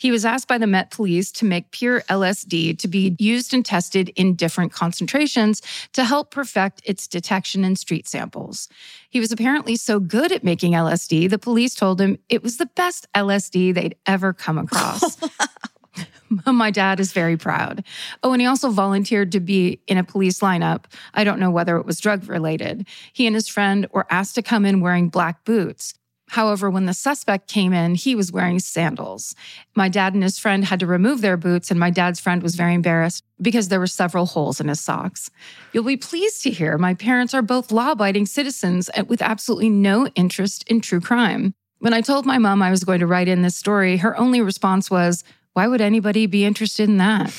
He 0.00 0.10
was 0.10 0.24
asked 0.24 0.48
by 0.48 0.56
the 0.56 0.66
Met 0.66 0.90
Police 0.90 1.30
to 1.32 1.44
make 1.44 1.72
pure 1.72 2.00
LSD 2.08 2.78
to 2.78 2.88
be 2.88 3.14
used 3.18 3.52
and 3.52 3.64
tested 3.64 4.08
in 4.16 4.34
different 4.34 4.72
concentrations 4.72 5.60
to 5.92 6.04
help 6.04 6.30
perfect 6.30 6.80
its 6.86 7.06
detection 7.06 7.64
in 7.64 7.76
street 7.76 8.08
samples. 8.08 8.66
He 9.10 9.20
was 9.20 9.30
apparently 9.30 9.76
so 9.76 10.00
good 10.00 10.32
at 10.32 10.42
making 10.42 10.72
LSD, 10.72 11.28
the 11.28 11.38
police 11.38 11.74
told 11.74 12.00
him 12.00 12.16
it 12.30 12.42
was 12.42 12.56
the 12.56 12.64
best 12.64 13.06
LSD 13.14 13.74
they'd 13.74 13.96
ever 14.06 14.32
come 14.32 14.56
across. 14.56 15.18
My 16.46 16.70
dad 16.70 17.00
is 17.00 17.12
very 17.12 17.36
proud. 17.36 17.84
Oh, 18.22 18.32
and 18.32 18.40
he 18.40 18.46
also 18.46 18.70
volunteered 18.70 19.32
to 19.32 19.40
be 19.40 19.80
in 19.86 19.98
a 19.98 20.04
police 20.04 20.40
lineup. 20.40 20.84
I 21.14 21.24
don't 21.24 21.40
know 21.40 21.50
whether 21.50 21.76
it 21.76 21.86
was 21.86 22.00
drug 22.00 22.28
related. 22.28 22.86
He 23.12 23.26
and 23.26 23.34
his 23.34 23.48
friend 23.48 23.86
were 23.92 24.06
asked 24.10 24.34
to 24.36 24.42
come 24.42 24.64
in 24.64 24.80
wearing 24.80 25.08
black 25.08 25.44
boots. 25.44 25.94
However, 26.30 26.70
when 26.70 26.86
the 26.86 26.94
suspect 26.94 27.48
came 27.48 27.72
in, 27.72 27.96
he 27.96 28.14
was 28.14 28.30
wearing 28.30 28.60
sandals. 28.60 29.34
My 29.74 29.88
dad 29.88 30.14
and 30.14 30.22
his 30.22 30.38
friend 30.38 30.64
had 30.64 30.78
to 30.78 30.86
remove 30.86 31.22
their 31.22 31.36
boots, 31.36 31.72
and 31.72 31.80
my 31.80 31.90
dad's 31.90 32.20
friend 32.20 32.40
was 32.40 32.54
very 32.54 32.72
embarrassed 32.72 33.24
because 33.42 33.66
there 33.66 33.80
were 33.80 33.88
several 33.88 34.26
holes 34.26 34.60
in 34.60 34.68
his 34.68 34.78
socks. 34.78 35.32
You'll 35.72 35.82
be 35.82 35.96
pleased 35.96 36.44
to 36.44 36.50
hear 36.50 36.78
my 36.78 36.94
parents 36.94 37.34
are 37.34 37.42
both 37.42 37.72
law 37.72 37.90
abiding 37.90 38.26
citizens 38.26 38.88
with 39.08 39.22
absolutely 39.22 39.70
no 39.70 40.06
interest 40.14 40.62
in 40.68 40.80
true 40.80 41.00
crime. 41.00 41.52
When 41.80 41.94
I 41.94 42.00
told 42.00 42.26
my 42.26 42.38
mom 42.38 42.62
I 42.62 42.70
was 42.70 42.84
going 42.84 43.00
to 43.00 43.08
write 43.08 43.26
in 43.26 43.42
this 43.42 43.56
story, 43.56 43.96
her 43.96 44.16
only 44.16 44.40
response 44.40 44.88
was, 44.88 45.24
Why 45.54 45.66
would 45.66 45.80
anybody 45.80 46.26
be 46.26 46.44
interested 46.44 46.88
in 46.88 46.98
that? 46.98 47.34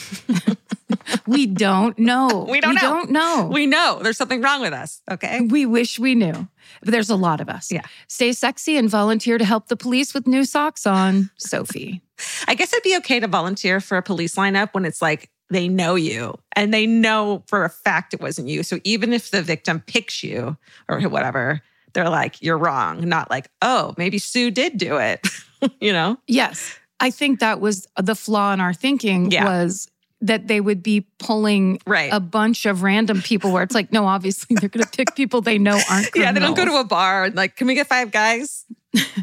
we 1.28 1.46
don't 1.46 1.98
know. 1.98 2.46
We 2.50 2.60
don't 2.60 2.72
we 2.72 2.76
know. 2.76 2.82
don't 2.82 3.12
know. 3.12 3.50
We 3.54 3.68
know 3.68 4.00
there's 4.04 4.18
something 4.18 4.42
wrong 4.42 4.60
with 4.60 4.74
us. 4.74 5.02
Okay. 5.10 5.40
We 5.40 5.66
wish 5.66 5.98
we 5.98 6.14
knew. 6.16 6.50
But 6.82 6.92
there's 6.92 7.10
a 7.10 7.16
lot 7.16 7.42
of 7.42 7.50
us. 7.50 7.72
Yeah. 7.72 7.84
Stay 8.08 8.34
sexy 8.34 8.78
and 8.78 8.90
volunteer 8.90 9.38
to 9.38 9.46
help 9.46 9.68
the 9.68 9.78
police 9.78 10.14
with 10.14 10.28
new 10.28 10.44
socks 10.46 10.86
on. 10.88 11.30
Sophie. 11.38 12.02
I 12.48 12.56
guess 12.56 12.74
it'd 12.74 12.84
be 12.84 12.98
okay 12.98 13.20
to 13.20 13.28
volunteer 13.28 13.80
for 13.80 13.98
a 13.98 14.04
police 14.04 14.36
lineup 14.36 14.74
when 14.74 14.86
it's 14.86 15.02
like 15.02 15.30
they 15.50 15.68
know 15.68 15.96
you 15.96 16.36
and 16.56 16.74
they 16.74 16.86
know 16.86 17.44
for 17.48 17.66
a 17.66 17.70
fact 17.70 18.14
it 18.14 18.22
wasn't 18.22 18.48
you. 18.48 18.64
So 18.64 18.80
even 18.84 19.12
if 19.14 19.32
the 19.32 19.42
victim 19.42 19.82
picks 19.86 20.24
you 20.24 20.56
or 20.88 21.02
whatever, 21.02 21.62
they're 21.94 22.10
like, 22.10 22.42
you're 22.42 22.58
wrong. 22.58 23.08
Not 23.08 23.30
like, 23.30 23.50
oh, 23.62 23.94
maybe 23.98 24.18
Sue 24.18 24.50
did 24.50 24.78
do 24.78 24.98
it. 24.98 25.28
you 25.82 25.92
know? 25.92 26.18
Yes. 26.28 26.78
I 27.00 27.10
think 27.12 27.40
that 27.40 27.60
was 27.60 27.88
the 27.98 28.16
flaw 28.16 28.54
in 28.54 28.62
our 28.62 28.74
thinking 28.74 29.30
Yeah. 29.32 29.46
was 29.46 29.90
that 30.22 30.48
they 30.48 30.62
would 30.62 30.84
be 30.84 31.01
pulling 31.20 31.80
Right. 31.88 32.10
a 32.13 32.20
bunch 32.20 32.66
of 32.66 32.84
random 32.84 33.22
people 33.22 33.51
where 33.51 33.63
it's 33.63 33.74
like, 33.75 33.92
no, 33.92 34.06
obviously 34.06 34.56
they're 34.60 34.70
going 34.70 34.86
to 34.86 34.92
pick 34.92 35.16
people 35.16 35.42
they 35.42 35.58
know 35.58 35.80
aren't 35.90 36.12
criminals. 36.12 36.12
Yeah, 36.16 36.32
they 36.32 36.40
don't 36.40 36.56
go 36.56 36.66
to 36.66 36.75
a 36.78 36.84
bar 36.84 37.25
and 37.25 37.36
like, 37.36 37.56
can 37.56 37.68
we 37.68 37.74
get 37.75 37.88
five 37.88 38.12
guys? 38.12 38.66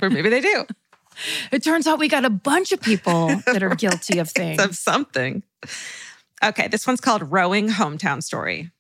or 0.02 0.10
maybe 0.10 0.28
they 0.28 0.40
do. 0.40 0.64
It 1.50 1.64
turns 1.64 1.88
out 1.88 1.98
we 1.98 2.06
got 2.08 2.24
a 2.24 2.30
bunch 2.30 2.70
of 2.70 2.80
people 2.80 3.26
that 3.46 3.60
are 3.60 3.74
guilty 3.74 4.20
of 4.20 4.30
things. 4.30 4.62
of 4.62 4.76
something. 4.76 5.42
Okay, 6.44 6.68
this 6.68 6.86
one's 6.86 7.00
called 7.00 7.32
Rowing 7.32 7.68
Hometown 7.70 8.22
Story. 8.22 8.70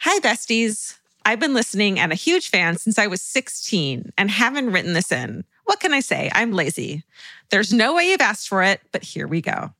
Hi, 0.00 0.18
besties. 0.18 0.98
I've 1.24 1.38
been 1.38 1.54
listening 1.54 2.00
and 2.00 2.10
a 2.10 2.16
huge 2.16 2.48
fan 2.50 2.78
since 2.78 2.98
I 2.98 3.06
was 3.06 3.22
16 3.22 4.10
and 4.18 4.28
haven't 4.28 4.72
written 4.72 4.92
this 4.92 5.12
in. 5.12 5.44
What 5.66 5.78
can 5.78 5.92
I 5.94 6.00
say? 6.00 6.30
I'm 6.34 6.50
lazy. 6.50 7.04
There's 7.50 7.72
no 7.72 7.94
way 7.94 8.10
you've 8.10 8.20
asked 8.20 8.48
for 8.48 8.64
it, 8.64 8.80
but 8.90 9.04
here 9.04 9.28
we 9.28 9.40
go. 9.40 9.70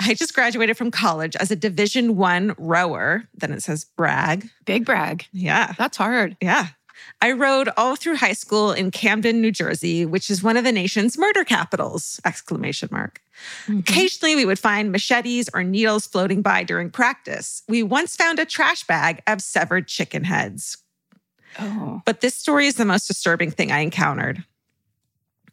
I 0.00 0.14
just 0.14 0.34
graduated 0.34 0.76
from 0.76 0.90
college 0.90 1.36
as 1.36 1.50
a 1.50 1.56
Division 1.56 2.16
One 2.16 2.54
rower. 2.58 3.24
Then 3.34 3.52
it 3.52 3.62
says 3.62 3.84
brag. 3.84 4.48
Big 4.64 4.84
brag. 4.84 5.26
Yeah. 5.32 5.74
That's 5.78 5.96
hard. 5.96 6.36
Yeah. 6.40 6.68
I 7.22 7.32
rowed 7.32 7.68
all 7.76 7.96
through 7.96 8.16
high 8.16 8.32
school 8.34 8.72
in 8.72 8.90
Camden, 8.90 9.40
New 9.40 9.52
Jersey, 9.52 10.04
which 10.06 10.30
is 10.30 10.42
one 10.42 10.56
of 10.56 10.64
the 10.64 10.72
nation's 10.72 11.16
murder 11.16 11.44
capitals! 11.44 12.20
Exclamation 12.24 12.88
mark. 12.92 13.20
Mhm. 13.66 13.80
Occasionally, 13.80 14.36
we 14.36 14.44
would 14.44 14.58
find 14.58 14.92
machetes 14.92 15.48
or 15.54 15.62
needles 15.62 16.06
floating 16.06 16.42
by 16.42 16.62
during 16.62 16.90
practice. 16.90 17.62
We 17.68 17.82
once 17.82 18.16
found 18.16 18.38
a 18.38 18.44
trash 18.44 18.86
bag 18.86 19.22
of 19.26 19.40
severed 19.40 19.88
chicken 19.88 20.24
heads. 20.24 20.78
Oh. 21.58 22.02
But 22.04 22.20
this 22.20 22.34
story 22.34 22.66
is 22.66 22.74
the 22.74 22.84
most 22.84 23.06
disturbing 23.06 23.50
thing 23.50 23.72
I 23.72 23.80
encountered. 23.80 24.44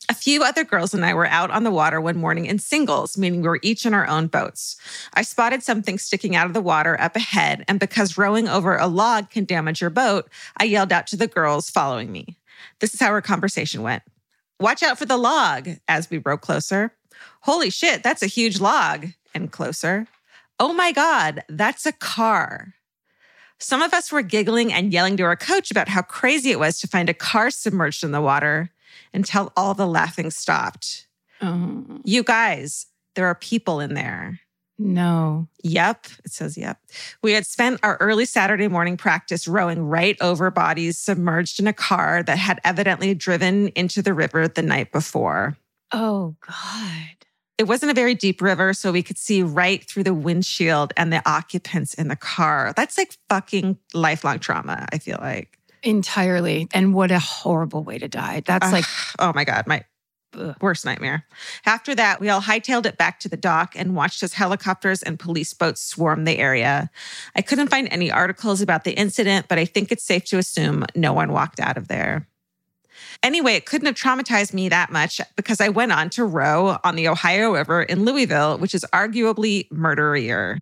A 0.10 0.14
few 0.14 0.42
other 0.42 0.64
girls 0.64 0.94
and 0.94 1.06
I 1.06 1.14
were 1.14 1.26
out 1.26 1.52
on 1.52 1.64
the 1.64 1.72
water 1.72 2.00
one 2.00 2.18
morning 2.18 2.46
in 2.46 2.60
singles, 2.60 3.18
meaning 3.18 3.42
we 3.42 3.50
were 3.50 3.60
each 3.62 3.86
in 3.86 3.94
our 3.94 4.08
own 4.08 4.28
boats. 4.28 4.78
I 5.14 5.22
spotted 5.22 5.64
something 5.64 5.98
sticking 5.98 6.34
out 6.34 6.48
of 6.48 6.54
the 6.54 6.62
water 6.62 7.00
up 7.02 7.18
ahead, 7.18 7.66
and 7.68 7.78
because 7.78 8.18
rowing 8.18 8.48
over 8.48 8.78
a 8.78 8.88
log 8.88 9.30
can 9.30 9.44
damage 9.44 9.82
your 9.82 9.90
boat, 9.90 10.30
I 10.56 10.64
yelled 10.64 10.94
out 10.94 11.08
to 11.08 11.18
the 11.18 11.28
girls 11.28 11.70
following 11.70 12.10
me. 12.10 12.38
This 12.80 12.94
is 12.94 13.02
how 13.02 13.08
our 13.08 13.22
conversation 13.22 13.82
went. 13.82 14.04
Watch 14.62 14.82
out 14.82 14.98
for 14.98 15.06
the 15.06 15.18
log 15.18 15.70
as 15.90 16.10
we 16.10 16.20
rowed 16.20 16.42
closer. 16.42 16.94
Holy 17.42 17.70
shit, 17.70 18.02
that's 18.02 18.24
a 18.24 18.28
huge 18.28 18.62
log. 18.62 19.08
And 19.36 19.52
closer. 19.52 20.08
Oh 20.58 20.74
my 20.74 20.94
God, 20.94 21.44
that's 21.50 21.86
a 21.86 21.92
car. 21.92 22.74
Some 23.60 23.82
of 23.82 23.94
us 23.94 24.12
were 24.12 24.22
giggling 24.22 24.72
and 24.72 24.94
yelling 24.94 25.18
to 25.18 25.24
our 25.24 25.36
coach 25.36 25.70
about 25.70 25.90
how 25.90 26.02
crazy 26.02 26.52
it 26.52 26.60
was 26.60 26.80
to 26.80 26.88
find 26.88 27.10
a 27.10 27.14
car 27.14 27.52
submerged 27.52 28.04
in 28.04 28.12
the 28.12 28.22
water 28.22 28.72
until 29.14 29.52
all 29.56 29.74
the 29.74 29.88
laughing 29.88 30.32
stopped. 30.32 31.08
Oh, 31.42 31.84
You 32.04 32.24
guys, 32.24 32.88
there 33.16 33.26
are 33.28 33.36
people 33.36 33.80
in 33.80 33.94
there. 33.94 34.40
no. 34.80 35.48
Yep, 35.64 36.08
it 36.26 36.32
says 36.32 36.58
yep. 36.58 36.80
We 37.24 37.34
had 37.34 37.46
spent 37.46 37.80
our 37.84 37.98
early 37.98 38.26
Saturday 38.26 38.68
morning 38.68 38.96
practice 38.98 39.48
rowing 39.48 39.84
right 39.88 40.18
over 40.22 40.50
bodies 40.52 40.98
submerged 40.98 41.60
in 41.60 41.68
a 41.68 41.74
car 41.74 42.24
that 42.24 42.38
had 42.38 42.60
evidently 42.64 43.14
driven 43.16 43.68
into 43.70 44.02
the 44.02 44.14
river 44.14 44.48
the 44.48 44.62
night 44.62 44.92
before. 44.92 45.58
Oh, 45.92 46.36
God. 46.46 47.26
It 47.58 47.68
wasn't 47.68 47.90
a 47.92 47.96
very 47.96 48.14
deep 48.14 48.40
river, 48.40 48.72
so 48.74 48.92
we 48.92 49.02
could 49.02 49.18
see 49.18 49.42
right 49.42 49.84
through 49.84 50.04
the 50.04 50.14
windshield 50.14 50.94
and 50.96 51.12
the 51.12 51.28
occupants 51.28 51.96
in 51.96 52.08
the 52.08 52.16
car. 52.16 52.72
That's 52.76 52.98
like 53.00 53.16
fucking 53.30 53.78
lifelong 53.96 54.38
trauma, 54.40 54.86
I 54.94 55.00
feel 55.00 55.18
like. 55.20 55.57
Entirely. 55.88 56.68
And 56.74 56.94
what 56.94 57.12
a 57.12 57.20
horrible 57.20 57.82
way 57.82 57.98
to 57.98 58.10
die. 58.10 58.44
That's 58.46 58.68
Ugh, 58.68 58.74
like, 58.74 58.86
oh 59.20 59.32
my 59.34 59.46
God, 59.46 59.68
my 59.68 59.86
ugh. 60.38 60.54
worst 60.60 60.84
nightmare. 60.84 61.26
After 61.66 61.96
that, 61.96 62.20
we 62.20 62.28
all 62.28 62.42
hightailed 62.42 62.86
it 62.86 62.98
back 62.98 63.22
to 63.22 63.30
the 63.30 63.38
dock 63.38 63.74
and 63.74 63.96
watched 63.96 64.22
as 64.22 64.34
helicopters 64.34 65.02
and 65.02 65.18
police 65.18 65.54
boats 65.54 65.82
swarmed 65.82 66.28
the 66.28 66.40
area. 66.40 66.90
I 67.38 67.42
couldn't 67.42 67.70
find 67.70 67.88
any 67.90 68.12
articles 68.12 68.62
about 68.62 68.84
the 68.84 68.92
incident, 68.92 69.48
but 69.48 69.60
I 69.60 69.64
think 69.64 69.90
it's 69.90 70.04
safe 70.04 70.26
to 70.26 70.38
assume 70.38 70.86
no 70.94 71.14
one 71.14 71.32
walked 71.32 71.62
out 71.62 71.78
of 71.78 71.88
there. 71.88 72.28
Anyway, 73.24 73.54
it 73.54 73.66
couldn't 73.66 73.86
have 73.86 73.96
traumatized 73.96 74.54
me 74.54 74.68
that 74.68 74.92
much 74.92 75.22
because 75.38 75.62
I 75.62 75.70
went 75.70 75.94
on 75.94 76.10
to 76.12 76.26
row 76.26 76.80
on 76.84 76.98
the 76.98 77.08
Ohio 77.08 77.52
River 77.54 77.82
in 77.82 78.04
Louisville, 78.04 78.58
which 78.58 78.76
is 78.76 78.86
arguably 78.94 79.70
murderier. 79.70 80.60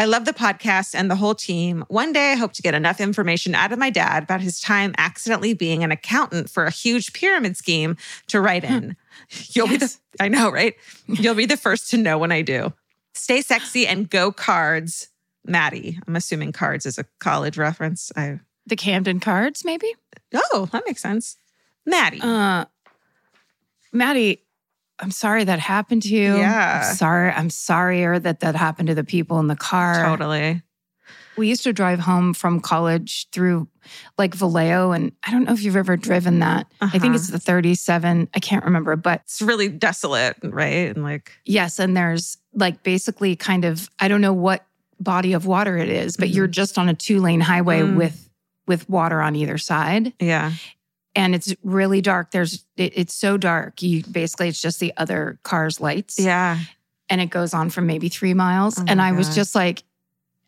I 0.00 0.06
love 0.06 0.24
the 0.24 0.32
podcast 0.32 0.94
and 0.94 1.10
the 1.10 1.14
whole 1.14 1.34
team. 1.34 1.84
One 1.88 2.14
day, 2.14 2.32
I 2.32 2.34
hope 2.34 2.54
to 2.54 2.62
get 2.62 2.72
enough 2.72 3.02
information 3.02 3.54
out 3.54 3.70
of 3.70 3.78
my 3.78 3.90
dad 3.90 4.22
about 4.22 4.40
his 4.40 4.58
time 4.58 4.94
accidentally 4.96 5.52
being 5.52 5.84
an 5.84 5.92
accountant 5.92 6.48
for 6.48 6.64
a 6.64 6.70
huge 6.70 7.12
pyramid 7.12 7.54
scheme 7.54 7.98
to 8.28 8.40
write 8.40 8.64
in. 8.64 8.96
You'll 9.50 9.68
be 9.68 9.76
the, 9.76 9.94
I 10.18 10.28
know, 10.28 10.50
right? 10.50 10.74
You'll 11.06 11.34
be 11.34 11.44
the 11.44 11.58
first 11.58 11.90
to 11.90 11.98
know 11.98 12.16
when 12.16 12.32
I 12.32 12.40
do. 12.40 12.72
Stay 13.12 13.42
sexy 13.42 13.86
and 13.86 14.08
go 14.08 14.32
cards, 14.32 15.08
Maddie. 15.44 15.98
I'm 16.08 16.16
assuming 16.16 16.52
cards 16.52 16.86
is 16.86 16.96
a 16.96 17.04
college 17.18 17.58
reference. 17.58 18.10
I, 18.16 18.40
the 18.64 18.76
Camden 18.76 19.20
cards, 19.20 19.66
maybe? 19.66 19.92
oh, 20.34 20.66
that 20.72 20.84
makes 20.86 21.02
sense. 21.02 21.36
Maddie. 21.84 22.22
Uh, 22.22 22.64
Maddie, 23.92 24.44
I'm 25.00 25.10
sorry 25.10 25.44
that 25.44 25.58
happened 25.58 26.02
to 26.02 26.08
you. 26.14 26.36
Yeah. 26.36 26.82
I'm 26.84 26.94
sorry. 26.96 27.30
I'm 27.30 27.50
sorrier 27.50 28.18
that 28.18 28.40
that 28.40 28.54
happened 28.54 28.88
to 28.88 28.94
the 28.94 29.04
people 29.04 29.38
in 29.40 29.46
the 29.46 29.56
car. 29.56 30.04
totally. 30.04 30.62
We 31.36 31.48
used 31.48 31.62
to 31.64 31.72
drive 31.72 32.00
home 32.00 32.34
from 32.34 32.60
college 32.60 33.28
through 33.32 33.66
like 34.18 34.34
Vallejo, 34.34 34.92
and 34.92 35.12
I 35.26 35.30
don't 35.30 35.44
know 35.44 35.52
if 35.54 35.62
you've 35.62 35.76
ever 35.76 35.96
driven 35.96 36.40
that. 36.40 36.66
I 36.82 36.90
think 36.90 37.04
Uh-huh. 37.04 37.14
it's 37.14 37.28
the 37.28 37.38
37. 37.38 38.28
I 38.34 38.40
can't 38.40 38.64
remember, 38.64 38.94
but 38.96 39.22
It's 39.24 39.40
really 39.40 39.68
desolate, 39.68 40.36
right? 40.42 40.94
And 40.94 41.02
like, 41.02 41.32
yes, 41.46 41.78
and 41.78 41.96
there's 41.96 42.36
like 42.52 42.82
basically 42.82 43.36
kind 43.36 43.64
of 43.64 43.88
I 44.00 44.08
don't 44.08 44.20
know 44.20 44.34
what 44.34 44.66
body 44.98 45.32
of 45.32 45.46
water 45.46 45.78
it 45.78 45.88
is, 45.88 46.16
but 46.18 46.28
Mhm. 46.28 46.34
you're 46.34 46.46
just 46.46 46.76
on 46.76 46.90
a 46.90 46.94
two 46.94 47.20
lane 47.20 47.40
highway 47.40 47.80
Mm. 47.80 47.96
with 47.96 48.28
with 48.66 48.88
water 48.90 49.20
on 49.22 49.34
either 49.34 49.56
side. 49.56 50.12
yeah. 50.20 50.52
And 51.14 51.34
it's 51.34 51.54
really 51.62 52.00
dark. 52.00 52.30
There's 52.30 52.64
it, 52.76 52.92
it's 52.96 53.14
so 53.14 53.36
dark. 53.36 53.82
You 53.82 54.02
basically 54.04 54.48
it's 54.48 54.60
just 54.60 54.80
the 54.80 54.92
other 54.96 55.38
car's 55.42 55.80
lights. 55.80 56.18
Yeah. 56.18 56.58
And 57.08 57.20
it 57.20 57.26
goes 57.30 57.52
on 57.54 57.70
for 57.70 57.80
maybe 57.80 58.08
three 58.08 58.34
miles. 58.34 58.78
Oh 58.78 58.84
and 58.86 59.02
I 59.02 59.12
was 59.12 59.34
just 59.34 59.54
like, 59.54 59.82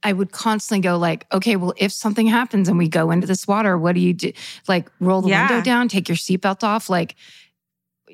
I 0.04 0.12
would 0.12 0.30
constantly 0.32 0.80
go 0.82 0.96
like, 0.98 1.26
okay, 1.32 1.56
well, 1.56 1.74
if 1.76 1.92
something 1.92 2.26
happens 2.26 2.68
and 2.68 2.78
we 2.78 2.88
go 2.88 3.10
into 3.10 3.26
this 3.26 3.46
water, 3.48 3.76
what 3.78 3.94
do 3.94 4.00
you 4.00 4.12
do? 4.14 4.32
Like 4.68 4.88
roll 5.00 5.22
the 5.22 5.28
Yeah. 5.30 5.48
window 5.48 5.64
down, 5.64 5.88
take 5.88 6.08
your 6.08 6.16
seatbelt 6.16 6.62
off. 6.62 6.88
Like 6.88 7.16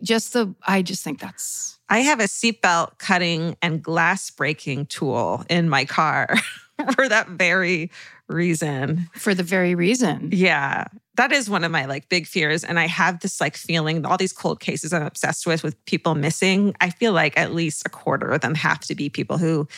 just 0.03 0.33
the 0.33 0.55
I 0.67 0.83
just 0.83 1.03
think 1.05 1.21
that's 1.21 1.79
I 1.91 2.01
have 2.01 2.21
a 2.21 2.25
seatbelt 2.25 2.99
cutting 2.99 3.57
and 3.63 3.83
glass 3.83 4.31
breaking 4.31 4.87
tool 4.87 5.45
in 5.51 5.69
my 5.69 5.85
car 5.87 6.37
for 6.95 7.09
that 7.09 7.29
very 7.29 7.91
reason. 8.29 9.09
for 9.15 9.35
the 9.35 9.43
very 9.43 9.75
reason. 9.75 10.29
Yeah. 10.33 10.85
That 11.19 11.33
is 11.33 11.51
one 11.51 11.65
of 11.65 11.71
my 11.71 11.85
like 11.85 12.09
big 12.09 12.27
fears. 12.27 12.65
And 12.65 12.79
I 12.79 12.87
have 12.87 13.21
this 13.21 13.41
like 13.41 13.57
feeling 13.57 14.07
all 14.07 14.17
these 14.17 14.33
cold 14.33 14.61
cases 14.61 14.93
I'm 14.93 15.03
obsessed 15.03 15.47
with, 15.47 15.63
with 15.63 15.75
people 15.85 16.15
missing. 16.15 16.75
I 16.81 16.91
feel 16.91 17.13
like 17.13 17.37
at 17.37 17.53
least 17.53 17.83
a 17.85 17.91
quarter 17.91 18.31
of 18.31 18.41
them 18.41 18.55
have 18.55 18.81
to 18.83 18.95
be 18.95 19.11
people 19.11 19.37
who, 19.37 19.69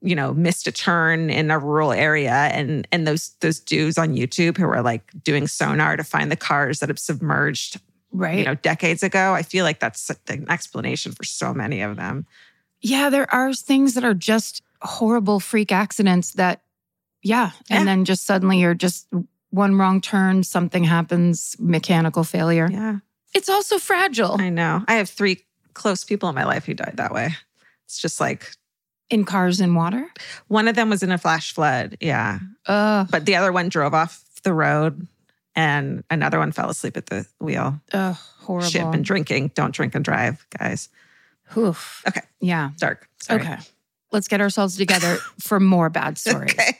you 0.00 0.14
know, 0.14 0.32
missed 0.32 0.66
a 0.66 0.72
turn 0.72 1.30
in 1.30 1.50
a 1.50 1.58
rural 1.58 1.92
area. 1.92 2.32
And 2.32 2.86
and 2.92 3.06
those 3.06 3.34
those 3.40 3.58
dudes 3.60 3.98
on 3.98 4.14
YouTube 4.14 4.56
who 4.56 4.66
are 4.66 4.82
like 4.82 5.10
doing 5.22 5.46
sonar 5.48 5.96
to 5.96 6.04
find 6.04 6.30
the 6.30 6.36
cars 6.36 6.78
that 6.80 6.88
have 6.88 6.98
submerged, 6.98 7.80
Right. 8.12 8.38
you 8.38 8.44
know, 8.44 8.54
decades 8.54 9.02
ago. 9.02 9.34
I 9.34 9.42
feel 9.42 9.64
like 9.64 9.80
that's 9.80 10.08
an 10.28 10.48
explanation 10.48 11.12
for 11.12 11.24
so 11.24 11.52
many 11.52 11.80
of 11.82 11.96
them. 11.96 12.26
yeah, 12.80 13.10
there 13.10 13.28
are 13.34 13.52
things 13.52 13.94
that 13.94 14.04
are 14.04 14.14
just 14.14 14.62
horrible 14.82 15.40
freak 15.40 15.72
accidents 15.72 16.34
that, 16.34 16.60
yeah. 17.22 17.50
Yeah. 17.68 17.78
And 17.78 17.88
then 17.88 18.04
just 18.04 18.24
suddenly 18.26 18.60
you're 18.60 18.74
just 18.74 19.08
one 19.54 19.76
wrong 19.76 20.00
turn, 20.00 20.42
something 20.42 20.84
happens, 20.84 21.56
mechanical 21.58 22.24
failure. 22.24 22.68
Yeah. 22.70 22.98
It's 23.34 23.48
also 23.48 23.78
fragile 23.78 24.36
I 24.40 24.48
know. 24.48 24.84
I 24.86 24.94
have 24.94 25.08
three 25.08 25.44
close 25.74 26.04
people 26.04 26.28
in 26.28 26.34
my 26.34 26.44
life 26.44 26.66
who 26.66 26.74
died 26.74 26.94
that 26.96 27.12
way. 27.12 27.30
It's 27.86 28.00
just 28.00 28.20
like 28.20 28.50
in 29.10 29.24
cars 29.24 29.60
and 29.60 29.76
water. 29.76 30.06
one 30.48 30.66
of 30.68 30.74
them 30.76 30.88
was 30.90 31.02
in 31.02 31.12
a 31.12 31.18
flash 31.18 31.52
flood. 31.52 31.96
Yeah. 32.00 32.38
Ugh, 32.66 33.06
But 33.10 33.26
the 33.26 33.36
other 33.36 33.52
one 33.52 33.68
drove 33.68 33.92
off 33.94 34.22
the 34.42 34.52
road 34.52 35.06
and 35.54 36.02
another 36.10 36.38
one 36.38 36.52
fell 36.52 36.70
asleep 36.70 36.96
at 36.96 37.06
the 37.06 37.26
wheel. 37.40 37.80
ugh, 37.92 38.16
horrible. 38.40 38.68
Shit, 38.68 38.90
been 38.90 39.02
drinking. 39.02 39.52
Don't 39.54 39.74
drink 39.74 39.94
and 39.94 40.04
drive, 40.04 40.46
guys. 40.58 40.88
Oof. 41.56 42.02
Okay. 42.08 42.22
Yeah. 42.40 42.70
Dark. 42.78 43.08
Sorry. 43.22 43.40
Okay. 43.40 43.56
Let's 44.10 44.28
get 44.28 44.40
ourselves 44.40 44.76
together 44.76 45.16
for 45.40 45.60
more 45.60 45.90
bad 45.90 46.18
stories. 46.18 46.52
Okay. 46.52 46.78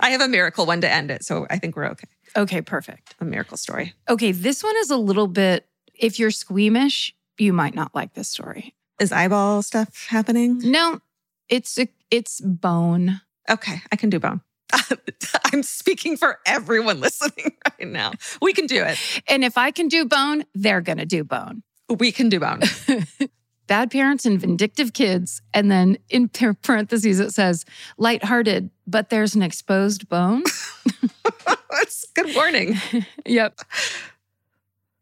I 0.00 0.10
have 0.10 0.20
a 0.20 0.28
miracle 0.28 0.66
one 0.66 0.80
to 0.80 0.90
end 0.90 1.10
it. 1.10 1.24
So 1.24 1.46
I 1.50 1.58
think 1.58 1.76
we're 1.76 1.88
okay. 1.88 2.08
okay, 2.36 2.62
perfect. 2.62 3.14
A 3.20 3.24
miracle 3.24 3.56
story. 3.56 3.94
Okay, 4.08 4.32
this 4.32 4.62
one 4.62 4.76
is 4.78 4.90
a 4.90 4.96
little 4.96 5.28
bit, 5.28 5.66
if 5.94 6.18
you're 6.18 6.30
squeamish, 6.30 7.14
you 7.38 7.52
might 7.52 7.74
not 7.74 7.94
like 7.94 8.14
this 8.14 8.28
story. 8.28 8.74
Is 9.00 9.12
eyeball 9.12 9.62
stuff 9.62 10.06
happening? 10.08 10.58
No, 10.62 11.00
it's 11.48 11.78
a, 11.78 11.88
it's 12.10 12.40
bone. 12.40 13.22
Okay. 13.48 13.80
I 13.90 13.96
can 13.96 14.10
do 14.10 14.20
bone. 14.20 14.42
I'm 15.52 15.62
speaking 15.62 16.16
for 16.16 16.38
everyone 16.46 17.00
listening 17.00 17.56
right 17.78 17.88
now. 17.88 18.12
We 18.40 18.52
can 18.52 18.66
do 18.66 18.84
it. 18.84 18.98
And 19.26 19.44
if 19.44 19.58
I 19.58 19.70
can 19.70 19.88
do 19.88 20.04
bone, 20.04 20.44
they're 20.54 20.80
going 20.80 20.98
to 20.98 21.06
do 21.06 21.24
bone. 21.24 21.62
We 21.88 22.12
can 22.12 22.28
do 22.28 22.40
bone. 22.40 22.60
Bad 23.70 23.92
parents 23.92 24.26
and 24.26 24.40
vindictive 24.40 24.94
kids. 24.94 25.42
And 25.54 25.70
then 25.70 25.96
in 26.08 26.28
parentheses, 26.28 27.20
it 27.20 27.30
says 27.30 27.64
lighthearted, 27.98 28.68
but 28.84 29.10
there's 29.10 29.36
an 29.36 29.42
exposed 29.42 30.08
bone. 30.08 30.42
That's 31.70 32.04
good 32.14 32.34
warning. 32.34 32.74
yep. 33.24 33.60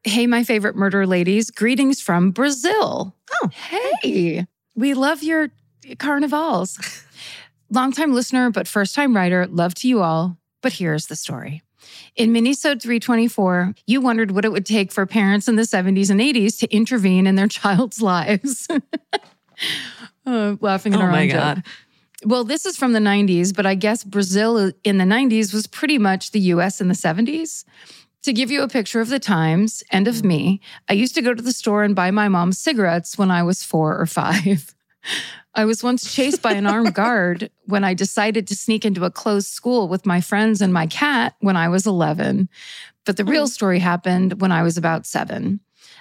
Hey, 0.05 0.27
my 0.27 0.45
favorite 0.45 0.77
murder 0.77 1.07
ladies. 1.07 1.51
Greetings 1.51 2.03
from 2.03 2.31
Brazil. 2.31 3.17
Oh. 3.43 3.49
Hey, 3.49 4.47
we 4.77 4.93
love 4.93 5.23
your 5.23 5.49
carnivals. 5.99 6.79
Longtime 7.71 8.13
listener, 8.13 8.51
but 8.51 8.69
first 8.69 8.95
time 8.95 9.17
writer. 9.17 9.47
Love 9.47 9.75
to 9.77 9.89
you 9.89 10.03
all. 10.03 10.37
But 10.61 10.75
here's 10.75 11.07
the 11.07 11.17
story. 11.17 11.63
In 12.17 12.33
Minisode 12.33 12.83
324, 12.83 13.75
you 13.87 14.01
wondered 14.01 14.33
what 14.33 14.45
it 14.45 14.53
would 14.53 14.67
take 14.67 14.93
for 14.93 15.07
parents 15.07 15.49
in 15.49 15.57
the 15.57 15.62
70s 15.62 16.11
and 16.11 16.21
80s 16.21 16.59
to 16.61 16.75
intervene 16.75 17.27
in 17.27 17.37
their 17.37 17.49
child's 17.49 18.01
lives. 18.01 18.69
Uh, 20.25 20.57
laughing 20.61 20.93
at 20.93 21.01
Oh 21.01 21.03
our 21.03 21.11
my 21.11 21.23
own 21.23 21.57
joke. 21.57 21.64
Well, 22.25 22.45
this 22.45 22.67
is 22.67 22.77
from 22.77 22.93
the 22.93 23.01
90s, 23.01 23.55
but 23.55 23.64
I 23.64 23.75
guess 23.75 24.05
Brazil 24.05 24.73
in 24.85 24.99
the 24.99 25.05
90s 25.05 25.55
was 25.55 25.67
pretty 25.67 25.99
much 25.99 26.33
the 26.33 26.41
US 26.41 26.81
in 26.81 26.88
the 26.88 26.95
70s. 26.95 27.64
To 28.23 28.33
give 28.33 28.51
you 28.51 28.62
a 28.62 28.69
picture 28.69 29.01
of 29.01 29.09
the 29.09 29.19
times 29.19 29.83
and 29.91 30.07
of 30.07 30.25
me, 30.25 30.61
I 30.88 30.93
used 30.93 31.14
to 31.14 31.23
go 31.23 31.33
to 31.33 31.43
the 31.43 31.53
store 31.53 31.83
and 31.83 31.95
buy 31.95 32.11
my 32.11 32.29
mom 32.29 32.53
cigarettes 32.53 33.17
when 33.17 33.31
I 33.31 33.43
was 33.43 33.62
four 33.62 33.99
or 33.99 34.07
five. 34.07 34.75
I 35.59 35.64
was 35.64 35.83
once 35.83 36.14
chased 36.14 36.40
by 36.40 36.53
an 36.53 36.68
armed 36.68 36.94
guard 37.03 37.51
when 37.64 37.83
I 37.83 37.92
decided 37.92 38.47
to 38.47 38.55
sneak 38.55 38.85
into 38.85 39.05
a 39.05 39.11
closed 39.11 39.49
school 39.49 39.88
with 39.88 40.07
my 40.07 40.21
friends 40.21 40.61
and 40.61 40.73
my 40.73 40.87
cat 40.87 41.35
when 41.40 41.57
I 41.57 41.68
was 41.68 41.85
11. 41.85 42.49
But 43.05 43.16
the 43.16 43.25
real 43.25 43.47
hmm. 43.47 43.51
story 43.51 43.79
happened 43.81 44.40
when 44.40 44.53
I 44.53 44.62
was 44.62 44.77
about 44.77 45.05
seven. 45.05 45.59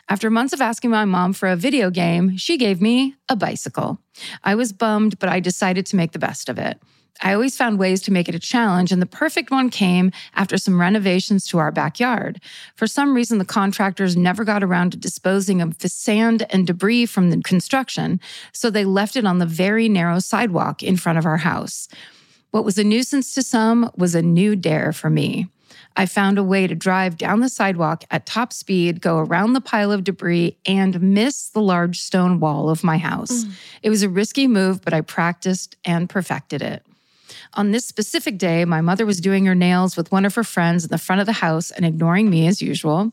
After 0.10 0.30
months 0.30 0.54
of 0.54 0.62
asking 0.62 0.92
my 0.92 1.04
mom 1.04 1.34
for 1.34 1.50
a 1.50 1.58
video 1.58 1.90
game, 1.90 2.38
she 2.38 2.58
gave 2.58 2.82
me 2.82 3.16
a 3.28 3.36
bicycle. 3.36 4.00
I 4.42 4.56
was 4.56 4.72
bummed, 4.72 5.20
but 5.20 5.28
I 5.28 5.42
decided 5.42 5.86
to 5.88 5.98
make 5.98 6.14
the 6.14 6.20
best 6.20 6.48
of 6.48 6.58
it. 6.58 6.80
I 7.22 7.34
always 7.34 7.58
found 7.58 7.80
ways 7.80 8.02
to 8.04 8.14
make 8.14 8.30
it 8.30 8.36
a 8.36 8.40
challenge, 8.40 8.92
and 8.92 9.02
the 9.02 9.08
perfect 9.08 9.52
one 9.52 9.70
came 9.70 10.12
after 10.36 10.58
some 10.58 10.80
renovations 10.80 11.46
to 11.48 11.58
our 11.58 11.72
backyard. 11.72 12.40
For 12.76 12.88
some 12.88 13.16
reason, 13.16 13.38
the 13.38 13.44
contractors 13.44 14.16
never 14.16 14.46
got 14.46 14.64
around 14.64 14.92
to 14.92 14.98
disposing 14.98 15.62
of 15.62 15.80
the 15.80 15.90
sand 15.90 16.46
and 16.52 16.66
debris 16.66 17.08
from 17.08 17.30
the 17.30 17.42
construction, 17.42 18.22
so 18.54 18.70
they 18.70 18.86
left 18.86 19.16
it 19.16 19.26
on 19.26 19.40
the 19.40 19.46
very 19.46 19.90
narrow 19.90 20.20
sidewalk 20.20 20.84
in 20.84 20.96
front 20.96 21.18
of 21.18 21.26
our 21.26 21.38
house. 21.38 21.90
What 22.52 22.64
was 22.64 22.78
a 22.78 22.84
nuisance 22.84 23.34
to 23.34 23.44
some 23.44 23.92
was 23.98 24.16
a 24.16 24.22
new 24.22 24.56
dare 24.56 24.94
for 24.94 25.10
me. 25.10 25.48
I 25.96 26.06
found 26.06 26.38
a 26.38 26.44
way 26.44 26.68
to 26.68 26.76
drive 26.76 27.18
down 27.18 27.40
the 27.40 27.50
sidewalk 27.50 28.04
at 28.12 28.26
top 28.26 28.54
speed, 28.54 29.02
go 29.02 29.18
around 29.18 29.54
the 29.54 29.62
pile 29.62 29.92
of 29.92 30.04
debris, 30.04 30.58
and 30.66 31.02
miss 31.02 31.50
the 31.50 31.62
large 31.62 32.00
stone 32.00 32.40
wall 32.40 32.70
of 32.70 32.84
my 32.84 32.98
house. 32.98 33.46
Mm. 33.46 33.52
It 33.84 33.90
was 33.90 34.04
a 34.04 34.10
risky 34.10 34.48
move, 34.48 34.82
but 34.82 34.94
I 34.94 35.02
practiced 35.02 35.76
and 35.84 36.10
perfected 36.10 36.62
it. 36.62 36.84
On 37.54 37.72
this 37.72 37.86
specific 37.86 38.38
day, 38.38 38.66
my 38.66 38.82
mother 38.82 39.06
was 39.06 39.22
doing 39.22 39.46
her 39.46 39.56
nails 39.56 39.98
with 39.98 40.12
one 40.12 40.26
of 40.26 40.36
her 40.36 40.44
friends 40.44 40.84
in 40.84 40.90
the 40.90 40.98
front 40.98 41.22
of 41.22 41.26
the 41.26 41.34
house 41.34 41.72
and 41.72 41.86
ignoring 41.86 42.30
me 42.30 42.48
as 42.48 42.62
usual. 42.62 43.12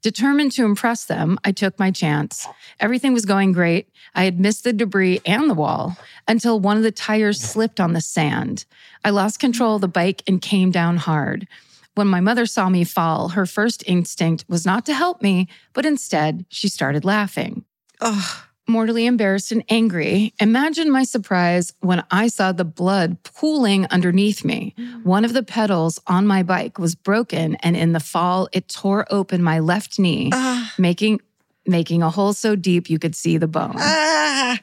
Determined 0.00 0.52
to 0.52 0.64
impress 0.64 1.04
them, 1.04 1.38
I 1.44 1.52
took 1.52 1.78
my 1.78 1.90
chance. 1.90 2.46
Everything 2.80 3.12
was 3.12 3.26
going 3.26 3.52
great. 3.52 3.88
I 4.14 4.24
had 4.24 4.40
missed 4.40 4.64
the 4.64 4.72
debris 4.72 5.20
and 5.26 5.48
the 5.48 5.54
wall 5.54 5.96
until 6.28 6.60
one 6.60 6.76
of 6.76 6.82
the 6.82 6.92
tires 6.92 7.40
slipped 7.40 7.80
on 7.80 7.92
the 7.92 8.00
sand. 8.00 8.64
I 9.04 9.10
lost 9.10 9.40
control 9.40 9.76
of 9.76 9.80
the 9.80 9.88
bike 9.88 10.22
and 10.26 10.40
came 10.40 10.70
down 10.70 10.96
hard. 10.98 11.46
When 11.94 12.08
my 12.08 12.20
mother 12.20 12.46
saw 12.46 12.68
me 12.68 12.84
fall, 12.84 13.30
her 13.30 13.46
first 13.46 13.84
instinct 13.86 14.44
was 14.48 14.64
not 14.64 14.86
to 14.86 14.94
help 14.94 15.22
me, 15.22 15.48
but 15.72 15.84
instead 15.84 16.46
she 16.48 16.68
started 16.68 17.04
laughing. 17.04 17.64
Ugh 18.00 18.44
mortally 18.66 19.06
embarrassed 19.06 19.52
and 19.52 19.64
angry. 19.68 20.32
Imagine 20.40 20.90
my 20.90 21.04
surprise 21.04 21.72
when 21.80 22.04
I 22.10 22.28
saw 22.28 22.52
the 22.52 22.64
blood 22.64 23.22
pooling 23.22 23.86
underneath 23.86 24.44
me. 24.44 24.74
Mm. 24.78 25.04
One 25.04 25.24
of 25.24 25.32
the 25.32 25.42
pedals 25.42 26.00
on 26.06 26.26
my 26.26 26.42
bike 26.42 26.78
was 26.78 26.94
broken, 26.94 27.56
and 27.56 27.76
in 27.76 27.92
the 27.92 28.00
fall, 28.00 28.48
it 28.52 28.68
tore 28.68 29.06
open 29.10 29.42
my 29.42 29.58
left 29.58 29.98
knee, 29.98 30.30
making 30.78 31.20
making 31.64 32.02
a 32.02 32.10
hole 32.10 32.32
so 32.32 32.56
deep 32.56 32.90
you 32.90 32.98
could 32.98 33.14
see 33.14 33.36
the 33.36 33.46
bone. 33.46 33.76
Uh, 33.76 34.56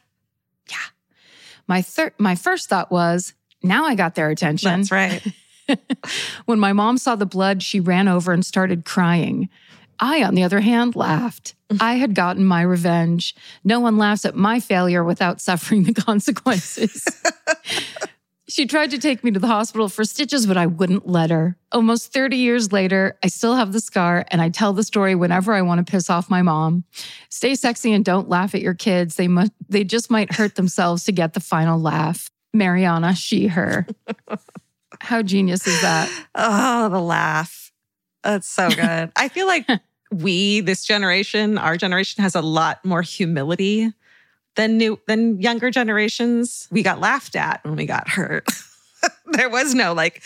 yeah. 0.69 0.87
My 1.67 1.81
third 1.81 2.13
my 2.17 2.35
first 2.35 2.69
thought 2.69 2.91
was, 2.91 3.33
now 3.63 3.85
I 3.85 3.95
got 3.95 4.15
their 4.15 4.29
attention. 4.29 4.81
That's 4.81 4.91
right. 4.91 5.25
when 6.45 6.59
my 6.59 6.73
mom 6.73 6.97
saw 6.97 7.15
the 7.15 7.25
blood, 7.25 7.63
she 7.63 7.79
ran 7.79 8.07
over 8.07 8.31
and 8.31 8.45
started 8.45 8.85
crying. 8.85 9.49
I, 9.99 10.23
on 10.23 10.35
the 10.35 10.43
other 10.43 10.61
hand, 10.61 10.95
laughed. 10.95 11.55
I 11.79 11.95
had 11.95 12.15
gotten 12.15 12.45
my 12.45 12.61
revenge. 12.61 13.35
No 13.63 13.79
one 13.79 13.97
laughs 13.97 14.25
at 14.25 14.35
my 14.35 14.59
failure 14.59 15.03
without 15.03 15.41
suffering 15.49 15.83
the 15.83 15.93
consequences. 15.93 17.03
she 18.47 18.65
tried 18.65 18.91
to 18.91 18.97
take 18.97 19.23
me 19.23 19.31
to 19.31 19.39
the 19.39 19.47
hospital 19.47 19.89
for 19.89 20.03
stitches, 20.05 20.47
but 20.47 20.57
I 20.57 20.65
wouldn't 20.65 21.07
let 21.07 21.29
her. 21.29 21.57
Almost 21.71 22.13
30 22.13 22.37
years 22.37 22.71
later, 22.71 23.17
I 23.23 23.27
still 23.27 23.55
have 23.55 23.73
the 23.73 23.81
scar 23.81 24.25
and 24.29 24.41
I 24.41 24.49
tell 24.49 24.73
the 24.73 24.83
story 24.83 25.15
whenever 25.15 25.53
I 25.53 25.61
want 25.61 25.85
to 25.85 25.91
piss 25.91 26.09
off 26.09 26.29
my 26.29 26.41
mom. 26.41 26.85
Stay 27.29 27.55
sexy 27.55 27.93
and 27.93 28.03
don't 28.05 28.29
laugh 28.29 28.55
at 28.55 28.61
your 28.61 28.73
kids. 28.73 29.15
They 29.15 29.27
must 29.27 29.51
they 29.67 29.83
just 29.83 30.09
might 30.09 30.33
hurt 30.33 30.55
themselves 30.55 31.03
to 31.05 31.11
get 31.11 31.33
the 31.33 31.39
final 31.39 31.79
laugh. 31.79 32.31
Mariana, 32.53 33.13
she, 33.13 33.47
her. 33.47 33.85
How 35.01 35.21
genius 35.21 35.65
is 35.67 35.81
that? 35.81 36.09
Oh, 36.35 36.89
the 36.89 36.99
laugh. 36.99 37.71
That's 38.23 38.47
so 38.47 38.69
good. 38.75 39.11
I 39.15 39.29
feel 39.29 39.47
like 39.47 39.67
we, 40.11 40.61
this 40.61 40.85
generation, 40.85 41.57
our 41.57 41.77
generation 41.77 42.23
has 42.23 42.35
a 42.35 42.41
lot 42.41 42.83
more 42.83 43.01
humility 43.01 43.93
than 44.55 44.77
new 44.77 44.99
than 45.07 45.39
younger 45.39 45.71
generations. 45.71 46.67
We 46.71 46.83
got 46.83 46.99
laughed 46.99 47.35
at 47.35 47.63
when 47.63 47.75
we 47.75 47.85
got 47.85 48.09
hurt. 48.09 48.47
there 49.27 49.49
was 49.49 49.73
no 49.73 49.93
like, 49.93 50.21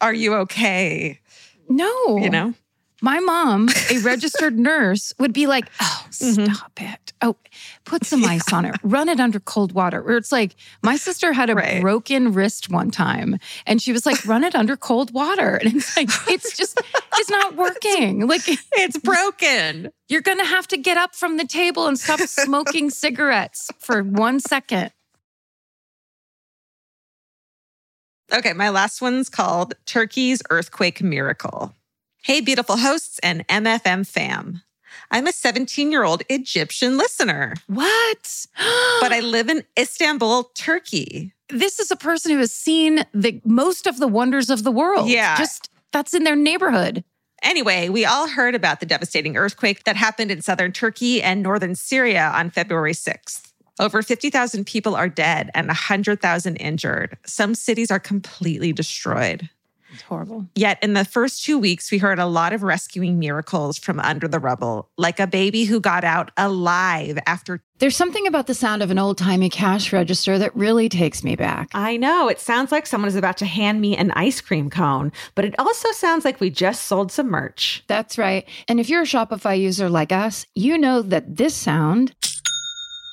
are 0.00 0.14
you 0.14 0.34
okay? 0.34 1.20
No. 1.68 2.18
You 2.18 2.30
know? 2.30 2.54
My 3.02 3.18
mom, 3.20 3.68
a 3.90 3.98
registered 4.02 4.58
nurse, 4.58 5.12
would 5.18 5.32
be 5.32 5.46
like, 5.46 5.66
oh, 5.80 6.06
mm-hmm. 6.10 6.44
stop 6.44 6.80
it. 6.80 7.12
Oh, 7.20 7.36
put 7.84 8.04
some 8.04 8.24
ice 8.24 8.52
on 8.52 8.64
it, 8.64 8.76
run 8.82 9.08
it 9.08 9.18
under 9.18 9.40
cold 9.40 9.72
water. 9.72 10.02
Where 10.02 10.16
it's 10.16 10.30
like, 10.30 10.54
my 10.82 10.96
sister 10.96 11.32
had 11.32 11.50
a 11.50 11.54
right. 11.54 11.80
broken 11.80 12.32
wrist 12.32 12.70
one 12.70 12.90
time 12.90 13.38
and 13.66 13.82
she 13.82 13.92
was 13.92 14.06
like, 14.06 14.24
run 14.26 14.44
it 14.44 14.54
under 14.54 14.76
cold 14.76 15.12
water. 15.12 15.60
And 15.64 15.76
it's 15.76 15.96
like, 15.96 16.08
it's 16.28 16.56
just, 16.56 16.80
it's 17.16 17.30
not 17.30 17.56
working. 17.56 18.26
Like, 18.26 18.42
it's 18.46 18.98
broken. 18.98 19.90
You're 20.08 20.20
going 20.20 20.38
to 20.38 20.44
have 20.44 20.68
to 20.68 20.76
get 20.76 20.96
up 20.96 21.14
from 21.14 21.36
the 21.36 21.46
table 21.46 21.86
and 21.86 21.98
stop 21.98 22.20
smoking 22.20 22.90
cigarettes 22.90 23.70
for 23.78 24.02
one 24.02 24.40
second. 24.40 24.92
Okay, 28.32 28.52
my 28.52 28.68
last 28.70 29.00
one's 29.00 29.28
called 29.28 29.74
Turkey's 29.86 30.42
Earthquake 30.50 31.02
Miracle. 31.02 31.74
Hey, 32.24 32.40
beautiful 32.40 32.78
hosts 32.78 33.18
and 33.22 33.46
MFM 33.48 34.06
fam. 34.06 34.62
I'm 35.10 35.26
a 35.26 35.32
17 35.32 35.92
year 35.92 36.04
old 36.04 36.22
Egyptian 36.30 36.96
listener. 36.96 37.52
What? 37.66 38.46
but 39.02 39.12
I 39.12 39.20
live 39.20 39.50
in 39.50 39.62
Istanbul, 39.78 40.44
Turkey. 40.54 41.34
This 41.50 41.78
is 41.78 41.90
a 41.90 41.96
person 41.96 42.32
who 42.32 42.38
has 42.38 42.50
seen 42.50 43.04
the 43.12 43.42
most 43.44 43.86
of 43.86 43.98
the 43.98 44.08
wonders 44.08 44.48
of 44.48 44.64
the 44.64 44.70
world. 44.70 45.10
Yeah. 45.10 45.36
Just 45.36 45.68
that's 45.92 46.14
in 46.14 46.24
their 46.24 46.34
neighborhood. 46.34 47.04
Anyway, 47.42 47.90
we 47.90 48.06
all 48.06 48.26
heard 48.26 48.54
about 48.54 48.80
the 48.80 48.86
devastating 48.86 49.36
earthquake 49.36 49.84
that 49.84 49.96
happened 49.96 50.30
in 50.30 50.40
southern 50.40 50.72
Turkey 50.72 51.22
and 51.22 51.42
northern 51.42 51.74
Syria 51.74 52.32
on 52.34 52.48
February 52.48 52.94
6th. 52.94 53.52
Over 53.78 54.00
50,000 54.00 54.64
people 54.64 54.96
are 54.96 55.10
dead 55.10 55.50
and 55.52 55.66
100,000 55.66 56.56
injured. 56.56 57.18
Some 57.26 57.54
cities 57.54 57.90
are 57.90 58.00
completely 58.00 58.72
destroyed. 58.72 59.50
It's 59.94 60.02
horrible. 60.02 60.46
Yet 60.56 60.78
in 60.82 60.94
the 60.94 61.04
first 61.04 61.44
two 61.44 61.56
weeks, 61.56 61.90
we 61.92 61.98
heard 61.98 62.18
a 62.18 62.26
lot 62.26 62.52
of 62.52 62.64
rescuing 62.64 63.18
miracles 63.18 63.78
from 63.78 64.00
under 64.00 64.26
the 64.26 64.40
rubble, 64.40 64.90
like 64.98 65.20
a 65.20 65.26
baby 65.26 65.64
who 65.64 65.80
got 65.80 66.02
out 66.02 66.32
alive 66.36 67.18
after. 67.26 67.62
There's 67.78 67.96
something 67.96 68.26
about 68.26 68.48
the 68.48 68.54
sound 68.54 68.82
of 68.82 68.90
an 68.90 68.98
old 68.98 69.18
timey 69.18 69.48
cash 69.48 69.92
register 69.92 70.38
that 70.38 70.54
really 70.56 70.88
takes 70.88 71.22
me 71.22 71.36
back. 71.36 71.70
I 71.74 71.96
know. 71.96 72.28
It 72.28 72.40
sounds 72.40 72.72
like 72.72 72.86
someone 72.86 73.08
is 73.08 73.16
about 73.16 73.36
to 73.38 73.46
hand 73.46 73.80
me 73.80 73.96
an 73.96 74.10
ice 74.12 74.40
cream 74.40 74.68
cone, 74.68 75.12
but 75.36 75.44
it 75.44 75.54
also 75.58 75.90
sounds 75.92 76.24
like 76.24 76.40
we 76.40 76.50
just 76.50 76.86
sold 76.86 77.12
some 77.12 77.28
merch. 77.28 77.84
That's 77.86 78.18
right. 78.18 78.48
And 78.68 78.80
if 78.80 78.88
you're 78.88 79.02
a 79.02 79.06
Shopify 79.06 79.58
user 79.58 79.88
like 79.88 80.10
us, 80.10 80.46
you 80.54 80.76
know 80.76 81.02
that 81.02 81.36
this 81.36 81.54
sound 81.54 82.14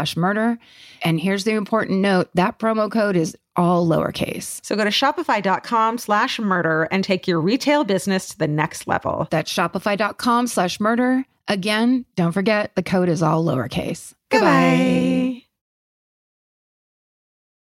slash 0.00 0.16
murder. 0.16 0.58
And 1.02 1.20
here's 1.20 1.44
the 1.44 1.52
important 1.52 2.00
note 2.00 2.30
that 2.34 2.58
promo 2.58 2.90
code 2.90 3.16
is 3.16 3.36
all 3.56 3.86
lowercase. 3.86 4.64
So 4.64 4.76
go 4.76 4.84
to 4.84 4.90
shopify.com 4.90 5.98
slash 5.98 6.38
murder 6.38 6.88
and 6.90 7.04
take 7.04 7.28
your 7.28 7.40
retail 7.40 7.84
business 7.84 8.28
to 8.28 8.38
the 8.38 8.48
next 8.48 8.86
level. 8.86 9.28
That's 9.30 9.52
shopify.com 9.52 10.46
slash 10.46 10.80
murder. 10.80 11.24
Again, 11.48 12.06
don't 12.16 12.32
forget 12.32 12.74
the 12.76 12.82
code 12.82 13.08
is 13.10 13.22
all 13.22 13.44
lowercase. 13.44 14.14
Goodbye. 14.30 15.42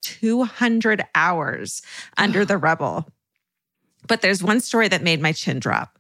200 0.02 1.04
hours 1.14 1.82
under 2.16 2.44
the 2.44 2.58
rubble. 2.58 3.06
But 4.08 4.22
there's 4.22 4.42
one 4.42 4.60
story 4.60 4.88
that 4.88 5.02
made 5.02 5.20
my 5.20 5.32
chin 5.32 5.60
drop. 5.60 5.98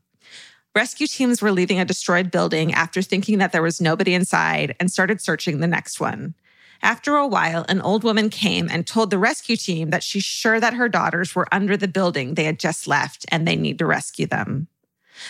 Rescue 0.74 1.06
teams 1.06 1.40
were 1.40 1.52
leaving 1.52 1.78
a 1.78 1.84
destroyed 1.84 2.30
building 2.30 2.74
after 2.74 3.00
thinking 3.00 3.38
that 3.38 3.52
there 3.52 3.62
was 3.62 3.80
nobody 3.80 4.12
inside 4.12 4.74
and 4.80 4.90
started 4.90 5.20
searching 5.20 5.60
the 5.60 5.68
next 5.68 6.00
one. 6.00 6.34
After 6.82 7.16
a 7.16 7.26
while, 7.26 7.64
an 7.68 7.80
old 7.80 8.02
woman 8.02 8.28
came 8.28 8.68
and 8.68 8.86
told 8.86 9.10
the 9.10 9.18
rescue 9.18 9.56
team 9.56 9.90
that 9.90 10.02
she's 10.02 10.24
sure 10.24 10.58
that 10.58 10.74
her 10.74 10.88
daughters 10.88 11.34
were 11.34 11.48
under 11.52 11.76
the 11.76 11.88
building 11.88 12.34
they 12.34 12.44
had 12.44 12.58
just 12.58 12.88
left 12.88 13.24
and 13.28 13.46
they 13.46 13.56
need 13.56 13.78
to 13.78 13.86
rescue 13.86 14.26
them. 14.26 14.66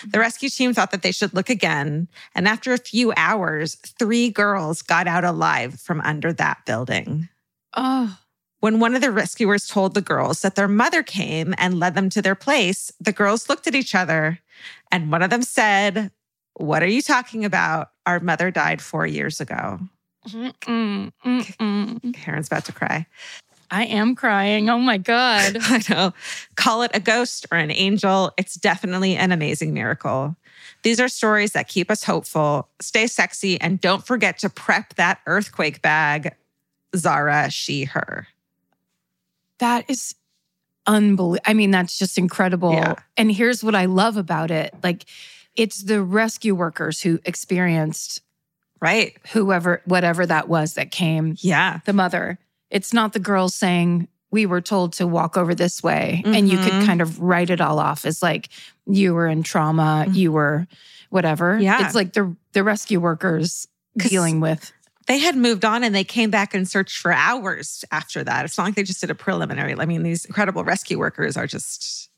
The 0.07 0.19
rescue 0.19 0.49
team 0.49 0.73
thought 0.73 0.91
that 0.91 1.03
they 1.03 1.11
should 1.11 1.33
look 1.33 1.49
again. 1.49 2.07
And 2.33 2.47
after 2.47 2.73
a 2.73 2.77
few 2.77 3.13
hours, 3.15 3.75
three 3.75 4.29
girls 4.29 4.81
got 4.81 5.07
out 5.07 5.23
alive 5.23 5.79
from 5.79 6.01
under 6.01 6.33
that 6.33 6.65
building. 6.65 7.29
Oh. 7.75 8.17
When 8.65 8.79
one 8.79 8.95
of 8.95 9.01
the 9.01 9.11
rescuers 9.11 9.67
told 9.67 9.93
the 9.93 10.01
girls 10.01 10.41
that 10.41 10.55
their 10.55 10.67
mother 10.67 11.03
came 11.03 11.53
and 11.59 11.79
led 11.79 11.93
them 11.93 12.09
to 12.09 12.19
their 12.19 12.33
place, 12.33 12.91
the 12.99 13.11
girls 13.11 13.47
looked 13.47 13.67
at 13.67 13.75
each 13.75 13.93
other 13.93 14.39
and 14.91 15.11
one 15.11 15.21
of 15.21 15.29
them 15.29 15.43
said, 15.43 16.09
What 16.55 16.81
are 16.81 16.87
you 16.87 17.03
talking 17.03 17.45
about? 17.45 17.91
Our 18.07 18.19
mother 18.19 18.49
died 18.49 18.81
four 18.81 19.05
years 19.05 19.39
ago. 19.39 19.81
Mm-mm, 20.27 21.11
mm-mm. 21.23 22.13
Karen's 22.15 22.47
about 22.47 22.65
to 22.65 22.71
cry. 22.71 23.05
I 23.69 23.83
am 23.85 24.15
crying. 24.15 24.67
Oh 24.67 24.79
my 24.79 24.97
God. 24.97 25.57
I 25.61 25.83
know. 25.87 26.13
Call 26.55 26.81
it 26.81 26.89
a 26.95 26.99
ghost 26.99 27.45
or 27.51 27.59
an 27.59 27.69
angel. 27.69 28.31
It's 28.35 28.55
definitely 28.55 29.15
an 29.15 29.31
amazing 29.31 29.75
miracle. 29.75 30.35
These 30.81 30.99
are 30.99 31.07
stories 31.07 31.51
that 31.51 31.67
keep 31.67 31.91
us 31.91 32.03
hopeful. 32.03 32.69
Stay 32.81 33.05
sexy 33.05 33.61
and 33.61 33.79
don't 33.79 34.07
forget 34.07 34.39
to 34.39 34.49
prep 34.49 34.95
that 34.95 35.19
earthquake 35.27 35.83
bag. 35.83 36.33
Zara, 36.95 37.51
she, 37.51 37.83
her. 37.83 38.27
That 39.59 39.85
is 39.89 40.15
unbelievable. 40.85 41.41
I 41.45 41.53
mean, 41.53 41.71
that's 41.71 41.97
just 41.97 42.17
incredible. 42.17 42.73
Yeah. 42.73 42.95
And 43.17 43.31
here's 43.31 43.63
what 43.63 43.75
I 43.75 43.85
love 43.85 44.17
about 44.17 44.51
it 44.51 44.73
like, 44.83 45.05
it's 45.55 45.83
the 45.83 46.01
rescue 46.01 46.53
workers 46.53 47.01
who 47.01 47.19
experienced 47.25 48.21
Right. 48.81 49.15
whoever, 49.31 49.81
whatever 49.85 50.25
that 50.25 50.49
was 50.49 50.73
that 50.73 50.91
came, 50.91 51.35
Yeah. 51.39 51.79
the 51.85 51.93
mother. 51.93 52.37
It's 52.69 52.91
not 52.93 53.13
the 53.13 53.19
girls 53.19 53.55
saying, 53.55 54.09
we 54.31 54.45
were 54.45 54.59
told 54.59 54.91
to 54.93 55.07
walk 55.07 55.37
over 55.37 55.55
this 55.55 55.81
way. 55.81 56.21
And 56.25 56.49
you 56.49 56.57
could 56.57 56.73
Mhm. 56.73 56.85
kind 56.85 57.01
of 57.01 57.21
write 57.21 57.49
it 57.49 57.61
all 57.61 57.79
off 57.79 58.05
as 58.05 58.21
like 58.21 58.49
you 58.85 59.13
were 59.13 59.27
in 59.27 59.43
trauma, 59.43 60.05
you 60.11 60.33
were 60.33 60.67
whatever. 61.09 61.57
Yeah. 61.57 61.85
It's 61.85 61.95
like 61.95 62.11
the 62.13 62.35
the 62.51 62.63
rescue 62.63 62.99
workers 62.99 63.67
dealing 63.97 64.41
with 64.41 64.73
They 65.07 65.19
had 65.19 65.35
moved 65.35 65.63
on 65.63 65.83
and 65.83 65.93
they 65.93 66.03
came 66.03 66.31
back 66.31 66.53
and 66.55 66.67
searched 66.67 66.97
for 66.97 67.11
hours 67.11 67.85
after 67.91 68.23
that. 68.23 68.45
It's 68.45 68.57
not 68.57 68.65
like 68.65 68.75
they 68.75 68.83
just 68.83 69.01
did 69.01 69.11
a 69.11 69.15
preliminary. 69.15 69.75
I 69.77 69.85
mean, 69.85 70.03
these 70.03 70.25
incredible 70.25 70.63
rescue 70.63 70.97
workers 70.97 71.37
are 71.37 71.47
just 71.47 72.09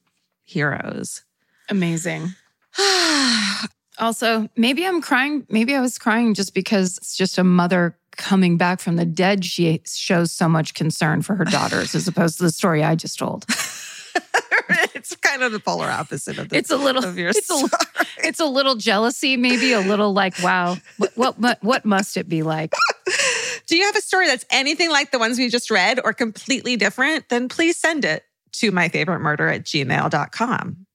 heroes. 0.46 1.24
amazing. 1.70 2.30
Also, 4.00 4.48
maybe 4.56 4.86
I'm 4.86 5.02
crying. 5.02 5.48
Maybe 5.50 5.74
I 5.74 5.82
was 5.82 5.98
crying 5.98 6.36
just 6.36 6.54
because 6.54 7.00
it's 7.00 7.18
just 7.18 7.40
a 7.40 7.44
mother 7.44 7.98
coming 8.16 8.56
back 8.56 8.80
from 8.80 8.96
the 8.96 9.06
dead. 9.06 9.44
She 9.44 9.82
shows 9.88 10.32
so 10.32 10.48
much 10.48 10.76
concern 10.76 11.24
for 11.24 11.34
her 11.34 11.46
daughters 11.46 11.96
as 11.96 12.08
opposed 12.08 12.38
to 12.38 12.44
the 12.44 12.52
story 12.52 12.84
I 12.84 12.94
just 12.94 13.18
told. 13.18 13.46
it's 14.94 15.16
kind 15.18 15.44
of 15.44 15.52
the 15.52 15.60
polar 15.60 15.88
opposite 15.88 16.38
of 16.38 16.50
the 16.50 16.58
It's 16.58 16.70
a 16.70 16.78
little, 16.78 17.04
of 17.04 17.18
your 17.18 17.30
it's 17.30 17.50
a, 17.50 17.70
it's 18.20 18.40
a 18.40 18.46
little 18.46 18.76
jealousy, 18.76 19.38
maybe 19.38 19.72
a 19.74 19.80
little 19.82 20.14
like, 20.14 20.42
wow, 20.44 20.78
what, 20.98 21.38
what, 21.38 21.64
what, 21.64 21.86
must 21.86 22.18
it 22.18 22.28
be 22.30 22.44
like? 22.44 22.74
Do 23.68 23.76
you 23.78 23.86
have 23.86 23.96
a 23.96 24.02
story 24.02 24.28
that's 24.28 24.46
anything 24.50 24.90
like 24.90 25.12
the 25.12 25.20
ones 25.20 25.38
we 25.38 25.50
just 25.50 25.70
read 25.70 26.00
or 26.04 26.14
completely 26.14 26.76
different? 26.78 27.30
Then 27.30 27.50
please 27.50 27.78
send 27.78 28.06
it 28.06 28.24
to 28.54 28.72
my 28.72 28.90
favorite 28.90 29.20
murder 29.20 29.48
at 29.48 29.64
gmail.com. 29.64 30.86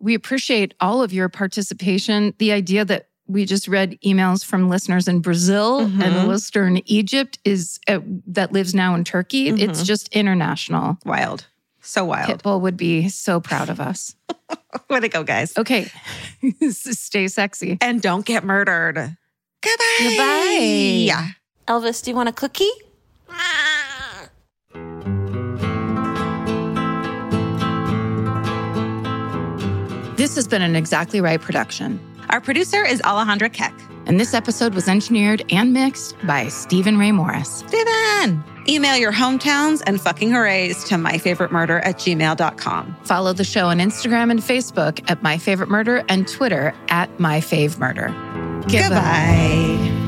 We 0.00 0.14
appreciate 0.14 0.74
all 0.80 1.02
of 1.02 1.12
your 1.12 1.28
participation. 1.28 2.34
The 2.38 2.52
idea 2.52 2.84
that 2.84 3.08
we 3.26 3.44
just 3.44 3.68
read 3.68 3.98
emails 4.04 4.44
from 4.44 4.70
listeners 4.70 5.06
in 5.08 5.20
Brazil 5.20 5.80
and 5.80 6.02
a 6.02 6.26
listener 6.26 6.66
in 6.66 6.82
Egypt 6.88 7.38
is 7.44 7.78
uh, 7.88 7.98
that 8.26 8.52
lives 8.52 8.74
now 8.74 8.94
in 8.94 9.04
Turkey. 9.04 9.48
It's 9.48 9.82
Mhm. 9.82 9.84
just 9.84 10.08
international. 10.08 10.98
Wild. 11.04 11.46
So 11.88 12.04
wild. 12.04 12.28
Pitbull 12.28 12.60
would 12.60 12.76
be 12.76 13.08
so 13.08 13.40
proud 13.40 13.70
of 13.70 13.80
us. 13.80 14.14
Way 14.90 15.00
to 15.00 15.08
go, 15.08 15.24
guys. 15.24 15.56
Okay, 15.56 15.90
stay 16.70 17.28
sexy. 17.28 17.78
And 17.80 18.02
don't 18.02 18.26
get 18.26 18.44
murdered. 18.44 19.16
Goodbye. 19.62 19.96
Goodbye. 19.98 21.30
Elvis, 21.66 22.04
do 22.04 22.10
you 22.10 22.14
want 22.14 22.28
a 22.28 22.32
cookie? 22.32 22.68
This 30.16 30.34
has 30.36 30.46
been 30.46 30.60
an 30.60 30.76
Exactly 30.76 31.22
Right 31.22 31.40
production, 31.40 31.98
Our 32.28 32.42
producer 32.42 32.84
is 32.84 33.00
Alejandra 33.00 33.50
Keck. 33.50 33.72
And 34.08 34.18
this 34.18 34.34
episode 34.34 34.74
was 34.74 34.88
engineered 34.88 35.44
and 35.50 35.72
mixed 35.72 36.16
by 36.26 36.48
Stephen 36.48 36.98
Ray 36.98 37.12
Morris. 37.12 37.62
Stephen! 37.66 38.42
Email 38.68 38.96
your 38.96 39.12
hometowns 39.12 39.82
and 39.86 40.00
fucking 40.00 40.30
hoorays 40.30 40.84
to 40.84 40.96
myfavoritemurder 40.96 41.80
at 41.84 41.96
gmail.com. 41.96 42.96
Follow 43.04 43.32
the 43.32 43.44
show 43.44 43.68
on 43.68 43.78
Instagram 43.78 44.30
and 44.30 44.40
Facebook 44.40 45.08
at 45.10 45.22
myfavoritemurder 45.22 46.04
and 46.08 46.28
Twitter 46.28 46.74
at 46.88 47.16
myfavemurder. 47.18 47.48
Fave 47.48 47.78
Murder. 47.78 48.08
Goodbye. 48.68 50.07